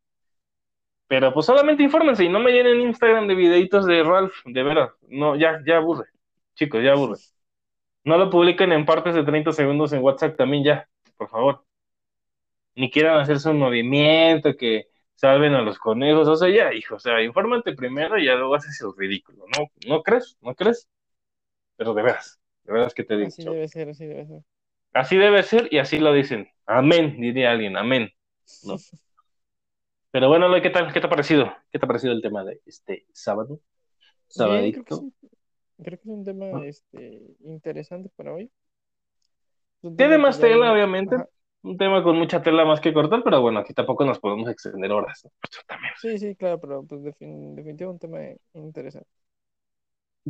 Pero 1.08 1.32
pues 1.32 1.46
solamente 1.46 1.82
infórmense 1.82 2.24
y 2.24 2.28
no 2.28 2.38
me 2.38 2.52
llenen 2.52 2.80
Instagram 2.80 3.26
de 3.28 3.34
videitos 3.34 3.86
de 3.86 4.02
Ralph, 4.02 4.34
de 4.44 4.62
veras, 4.62 4.90
no, 5.08 5.36
ya, 5.36 5.60
ya 5.66 5.78
aburre, 5.78 6.06
chicos, 6.54 6.82
ya 6.82 6.92
aburre. 6.92 7.18
No 8.04 8.18
lo 8.18 8.30
publiquen 8.30 8.72
en 8.72 8.84
partes 8.84 9.14
de 9.14 9.24
30 9.24 9.52
segundos 9.52 9.92
en 9.92 10.02
WhatsApp 10.02 10.36
también 10.36 10.64
ya, 10.64 10.88
por 11.16 11.28
favor. 11.28 11.64
Ni 12.74 12.90
quieran 12.90 13.18
hacerse 13.20 13.50
un 13.50 13.58
movimiento 13.58 14.56
que 14.56 14.88
salven 15.18 15.52
a 15.54 15.62
los 15.62 15.80
conejos, 15.80 16.28
o 16.28 16.36
sea, 16.36 16.48
ya, 16.48 16.72
hijo, 16.72 16.94
o 16.94 16.98
sea, 17.00 17.20
infórmate 17.20 17.74
primero 17.74 18.16
y 18.18 18.26
ya 18.26 18.36
luego 18.36 18.54
haces 18.54 18.80
el 18.80 18.92
ridículo, 18.96 19.46
¿no? 19.58 19.66
¿No 19.88 20.02
crees? 20.04 20.38
¿No 20.40 20.54
crees? 20.54 20.88
Pero 21.76 21.92
de 21.92 22.02
veras, 22.02 22.40
de 22.62 22.72
veras 22.72 22.94
que 22.94 23.02
te 23.02 23.16
digo. 23.16 23.26
Así 23.26 23.42
debe 23.42 23.66
ser, 23.66 23.88
así 23.88 24.06
debe 24.06 24.26
ser. 24.26 24.42
Así 24.92 25.16
debe 25.16 25.42
ser 25.42 25.68
y 25.72 25.78
así 25.78 25.98
lo 25.98 26.12
dicen. 26.12 26.48
Amén, 26.66 27.20
diría 27.20 27.50
alguien, 27.50 27.76
amén. 27.76 28.10
¿no? 28.62 28.76
Pero 30.12 30.28
bueno, 30.28 30.48
¿qué 30.62 30.70
tal? 30.70 30.92
¿Qué 30.92 31.00
te 31.00 31.06
ha 31.08 31.10
parecido? 31.10 31.52
¿Qué 31.72 31.80
te 31.80 31.84
ha 31.84 31.88
parecido 31.88 32.12
el 32.12 32.22
tema 32.22 32.44
de 32.44 32.60
este 32.64 33.04
sábado? 33.12 33.58
Sabadito. 34.28 34.84
Creo 35.82 35.98
que 35.98 36.08
es 36.08 36.14
un 36.14 36.24
tema 36.24 36.64
este, 36.64 37.22
interesante 37.40 38.08
para 38.14 38.34
hoy. 38.34 38.52
Tiene 39.96 40.16
más 40.16 40.38
tela, 40.38 40.72
obviamente. 40.72 41.16
Un 41.62 41.76
tema 41.76 42.02
con 42.02 42.16
mucha 42.16 42.42
tela 42.42 42.64
más 42.64 42.80
que 42.80 42.92
cortar, 42.92 43.22
pero 43.24 43.40
bueno, 43.40 43.58
aquí 43.60 43.74
tampoco 43.74 44.04
nos 44.04 44.18
podemos 44.18 44.48
extender 44.48 44.92
horas. 44.92 45.28
Sí, 45.96 46.18
sí, 46.18 46.36
claro, 46.36 46.60
pero 46.60 46.84
pues 46.84 47.02
definitivamente 47.02 47.86
un 47.86 47.98
tema 47.98 48.18
interesante. 48.54 49.08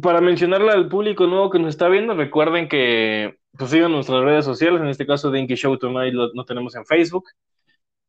Para 0.01 0.21
mencionarle 0.21 0.71
al 0.71 0.89
público 0.89 1.27
nuevo 1.27 1.51
que 1.51 1.59
nos 1.59 1.71
está 1.71 1.89
viendo, 1.89 2.15
recuerden 2.15 2.69
que 2.69 3.39
pues, 3.57 3.71
sigan 3.71 3.93
nuestras 3.93 4.23
redes 4.23 4.45
sociales, 4.45 4.81
en 4.81 4.89
este 4.89 5.07
caso 5.07 5.31
Dinky 5.31 5.55
Show 5.55 5.77
Tonight 5.77 6.15
lo, 6.15 6.33
no 6.35 6.45
tenemos 6.45 6.75
en 6.77 6.87
Facebook, 6.87 7.25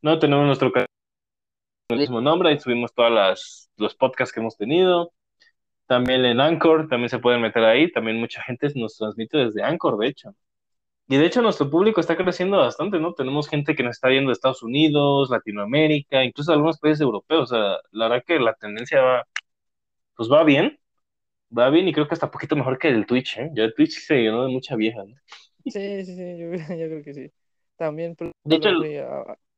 no 0.02 0.20
tenemos 0.20 0.46
nuestro 0.46 0.72
canal 0.72 0.88
el 1.90 1.98
mismo 1.98 2.22
nombre, 2.22 2.50
ahí 2.50 2.60
subimos 2.60 2.94
todos 2.94 3.68
los 3.78 3.96
podcasts 3.96 4.32
que 4.32 4.40
hemos 4.40 4.56
tenido, 4.56 5.12
también 5.90 6.24
en 6.24 6.40
Anchor, 6.40 6.88
también 6.88 7.10
se 7.10 7.18
pueden 7.18 7.42
meter 7.42 7.64
ahí. 7.64 7.92
También 7.92 8.20
mucha 8.20 8.44
gente 8.44 8.68
nos 8.76 8.96
transmite 8.96 9.40
desde 9.40 9.64
Anchor, 9.64 9.98
de 9.98 10.08
hecho. 10.08 10.36
Y 11.10 11.18
de 11.18 11.26
hecho 11.26 11.42
nuestro 11.42 11.70
público 11.72 12.00
está 12.00 12.16
creciendo 12.16 12.58
bastante, 12.58 13.00
¿no? 13.00 13.14
Tenemos 13.14 13.50
gente 13.50 13.76
que 13.76 13.82
nos 13.82 13.98
está 13.98 14.10
viendo 14.10 14.30
de 14.30 14.34
Estados 14.34 14.62
Unidos, 14.62 15.32
Latinoamérica, 15.32 16.24
incluso 16.24 16.54
algunos 16.54 16.80
países 16.80 17.02
europeos. 17.02 17.52
O 17.52 17.56
sea, 17.56 17.78
la 17.92 18.08
verdad 18.10 18.24
que 18.26 18.40
la 18.40 18.54
tendencia 18.54 19.02
va, 19.02 19.28
pues 20.16 20.32
va 20.32 20.44
bien. 20.44 20.78
Va 21.58 21.72
bien 21.72 21.88
y 21.88 21.94
creo 21.94 22.08
que 22.08 22.14
hasta 22.14 22.30
poquito 22.30 22.56
mejor 22.56 22.78
que 22.78 22.90
el 22.90 23.08
Twitch, 23.08 23.40
¿eh? 23.40 23.50
Ya 23.56 23.64
el 23.64 23.74
Twitch 23.74 24.00
se 24.00 24.18
llenó 24.18 24.44
de 24.46 24.52
mucha 24.52 24.76
vieja, 24.76 25.04
¿no? 25.04 25.16
Sí, 25.66 26.06
sí, 26.06 26.16
sí, 26.16 26.38
yo, 26.38 26.52
creo 26.68 27.04
que 27.04 27.14
sí. 27.14 27.32
También 27.76 28.16
de 28.44 28.56
hecho, 28.56 28.70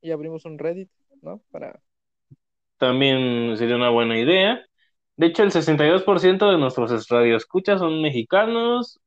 y 0.01 0.11
abrimos 0.11 0.45
un 0.45 0.57
Reddit, 0.57 0.89
¿no? 1.21 1.41
Para... 1.51 1.81
También 2.77 3.57
sería 3.57 3.75
una 3.75 3.89
buena 3.89 4.17
idea. 4.17 4.65
De 5.17 5.27
hecho, 5.27 5.43
el 5.43 5.51
62% 5.51 6.51
de 6.51 6.57
nuestros 6.57 7.07
radioescuchas 7.09 7.79
son 7.79 8.01
mexicanos, 8.01 8.99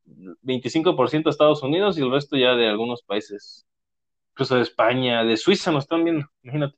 25% 0.42 1.24
de 1.24 1.30
Estados 1.30 1.62
Unidos 1.62 1.98
y 1.98 2.02
el 2.02 2.10
resto 2.10 2.36
ya 2.36 2.54
de 2.54 2.68
algunos 2.68 3.02
países, 3.02 3.66
incluso 4.32 4.56
de 4.56 4.62
España, 4.62 5.24
de 5.24 5.36
Suiza 5.36 5.72
nos 5.72 5.84
están 5.84 6.04
viendo, 6.04 6.26
imagínate. 6.42 6.76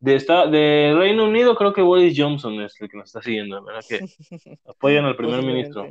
De, 0.00 0.16
esta, 0.16 0.46
de 0.48 0.94
Reino 0.96 1.26
Unido 1.26 1.54
creo 1.54 1.72
que 1.72 1.80
Boris 1.80 2.14
Johnson 2.16 2.60
es 2.60 2.74
el 2.80 2.88
que 2.88 2.96
nos 2.96 3.06
está 3.06 3.22
siguiendo, 3.22 3.62
¿verdad? 3.62 3.84
Que 3.88 4.00
apoyan 4.66 5.04
al 5.04 5.14
primer 5.14 5.42
ministro 5.42 5.88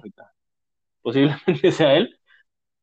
Posiblemente 1.02 1.72
sea 1.72 1.96
él. 1.96 2.20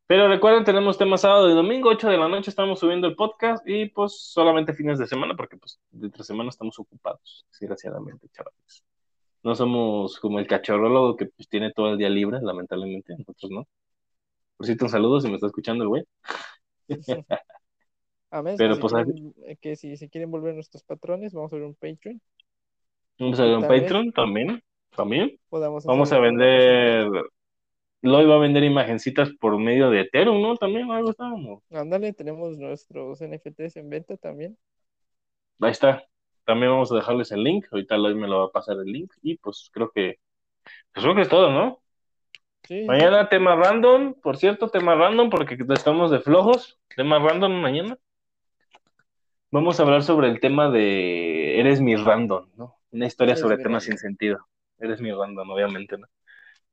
Pero 0.07 0.27
recuerden, 0.27 0.65
tenemos 0.65 0.97
tema 0.97 1.19
sábado 1.19 1.51
y 1.51 1.55
domingo, 1.55 1.91
8 1.91 2.09
de 2.09 2.17
la 2.17 2.29
noche 2.29 2.49
estamos 2.49 2.81
subiendo 2.81 3.07
el 3.07 3.15
podcast 3.15 3.63
y 3.69 3.91
pues 3.91 4.19
solamente 4.19 4.73
fines 4.73 4.99
de 4.99 5.07
semana 5.07 5.35
porque 5.37 5.59
pues 5.59 5.79
de 5.91 6.07
entre 6.07 6.25
semana 6.25 6.49
estamos 6.49 6.79
ocupados, 6.79 7.47
desgraciadamente, 7.51 8.27
chavales 8.31 8.88
no 9.43 9.55
somos 9.55 10.19
como 10.21 10.39
el 10.39 10.47
cachorrólogo 10.47 11.17
que 11.17 11.27
pues 11.27 11.49
tiene 11.49 11.73
todo 11.73 11.91
el 11.91 11.99
día 11.99 12.09
libre, 12.09 12.39
lamentablemente, 12.43 13.15
nosotros 13.17 13.51
no. 13.51 13.69
Por 14.57 14.67
cierto, 14.67 14.87
un 14.87 14.91
saludo 14.91 15.21
si 15.21 15.29
me 15.29 15.35
está 15.35 15.47
escuchando 15.47 15.85
el 15.85 15.89
güey. 15.89 16.05
A 18.31 18.43
ver, 18.43 18.57
Pero, 18.59 18.75
que, 18.75 18.81
pues, 18.81 18.93
si 19.07 19.33
eh, 19.47 19.57
que 19.57 19.77
si 19.77 19.97
se 19.97 20.11
quieren 20.11 20.31
volver 20.31 20.55
nuestros 20.55 20.83
patrones, 20.83 21.33
vamos 21.33 21.51
a 21.53 21.57
ver 21.57 21.65
un 21.65 21.75
Patreon. 21.75 22.21
Vamos 23.19 23.41
a 23.41 23.45
ver 23.45 23.57
un 23.57 23.63
Patreon 23.63 24.13
también. 24.13 24.63
También. 24.95 25.39
Vamos 25.51 26.13
a 26.13 26.19
vender. 26.19 27.09
Lloyd 28.03 28.29
va 28.29 28.35
a 28.35 28.39
vender 28.39 28.65
imagencitas 28.65 29.31
por 29.41 29.59
medio 29.59 29.91
de 29.91 30.03
Ethereum, 30.03 30.41
¿no? 30.41 30.57
También 30.57 30.91
algo 30.91 31.11
estábamos. 31.11 31.63
Ándale, 31.71 32.13
tenemos 32.13 32.57
nuestros 32.59 33.21
NFTs 33.21 33.77
en 33.77 33.89
venta 33.89 34.17
también. 34.17 34.57
Ahí 35.61 35.73
está. 35.73 36.05
También 36.49 36.73
vamos 36.73 36.91
a 36.91 36.95
dejarles 36.95 37.31
el 37.31 37.45
link. 37.45 37.67
Ahorita 37.71 37.97
hoy 37.97 38.15
me 38.15 38.27
lo 38.27 38.39
va 38.39 38.45
a 38.47 38.51
pasar 38.51 38.79
el 38.79 38.87
link. 38.87 39.13
Y 39.21 39.37
pues 39.37 39.69
creo 39.71 39.91
que. 39.91 40.19
Pues 40.95 41.05
creo 41.05 41.15
que 41.15 41.21
es 41.21 41.29
todo, 41.29 41.51
¿no? 41.51 41.83
Sí. 42.63 42.85
Mañana 42.87 43.29
tema 43.29 43.55
random, 43.55 44.15
por 44.15 44.39
cierto, 44.39 44.69
tema 44.71 44.95
random, 44.95 45.29
porque 45.29 45.59
estamos 45.69 46.11
de 46.11 46.21
flojos. 46.21 46.79
Tema 46.97 47.19
random 47.19 47.53
mañana. 47.53 47.99
Vamos 49.51 49.79
a 49.79 49.83
hablar 49.83 50.03
sobre 50.03 50.29
el 50.29 50.41
tema 50.41 50.71
de 50.71 51.61
Eres 51.61 51.83
mi 51.83 51.97
random, 51.97 52.49
¿no? 52.57 52.79
Una 52.93 53.05
historia 53.05 53.37
sobre 53.37 53.59
temas 53.59 53.85
sin 53.85 53.99
sentido. 53.99 54.39
Eres 54.79 55.03
mi 55.03 55.13
random, 55.13 55.51
obviamente, 55.51 55.99
¿no? 55.99 56.07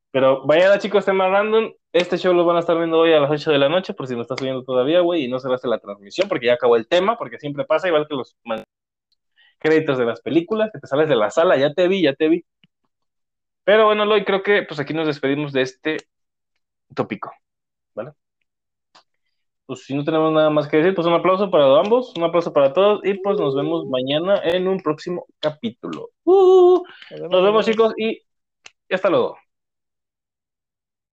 Pero 0.09 0.45
mañana, 0.45 0.79
chicos, 0.79 1.03
tema 1.03 1.27
random. 1.27 1.73
Este 1.91 2.17
show 2.17 2.33
lo 2.33 2.45
van 2.45 2.55
a 2.55 2.59
estar 2.61 2.77
viendo 2.77 2.97
hoy 2.97 3.11
a 3.11 3.19
las 3.19 3.29
8 3.29 3.51
de 3.51 3.57
la 3.57 3.67
noche, 3.67 3.93
por 3.93 4.07
si 4.07 4.15
no 4.15 4.21
estás 4.21 4.39
viendo 4.41 4.63
todavía, 4.63 5.01
güey, 5.01 5.25
y 5.25 5.27
no 5.27 5.37
cerraste 5.37 5.67
la 5.67 5.79
transmisión, 5.79 6.29
porque 6.29 6.45
ya 6.45 6.53
acabó 6.53 6.77
el 6.77 6.87
tema, 6.87 7.17
porque 7.17 7.39
siempre 7.39 7.65
pasa, 7.65 7.89
igual 7.89 8.07
que 8.07 8.15
los 8.15 8.37
créditos 9.65 9.97
de 9.97 10.05
las 10.05 10.21
películas, 10.21 10.69
que 10.71 10.79
te 10.79 10.85
sales 10.85 11.09
de 11.09 11.15
la 11.15 11.31
sala, 11.31 11.57
ya 11.57 11.73
te 11.73 11.87
vi, 11.87 12.03
ya 12.03 12.13
te 12.13 12.29
vi. 12.29 12.45
Pero 13.63 13.85
bueno, 13.85 14.05
Loy, 14.05 14.23
creo 14.23 14.43
que 14.43 14.61
pues 14.61 14.79
aquí 14.79 14.93
nos 14.93 15.07
despedimos 15.07 15.51
de 15.51 15.63
este 15.63 15.97
tópico, 16.93 17.31
¿vale? 17.95 18.11
Pues 19.65 19.83
si 19.83 19.95
no 19.95 20.03
tenemos 20.03 20.31
nada 20.31 20.51
más 20.51 20.67
que 20.67 20.77
decir, 20.77 20.93
pues 20.93 21.07
un 21.07 21.13
aplauso 21.13 21.49
para 21.49 21.79
ambos, 21.79 22.13
un 22.15 22.23
aplauso 22.23 22.53
para 22.53 22.73
todos 22.73 23.01
y 23.03 23.15
pues 23.15 23.39
nos 23.39 23.55
vemos 23.55 23.85
mañana 23.87 24.39
en 24.43 24.67
un 24.67 24.79
próximo 24.79 25.25
capítulo. 25.39 26.11
Uh, 26.25 26.83
nos 27.31 27.43
vemos 27.43 27.65
chicos 27.65 27.91
y 27.97 28.21
hasta 28.91 29.09
luego. 29.09 29.35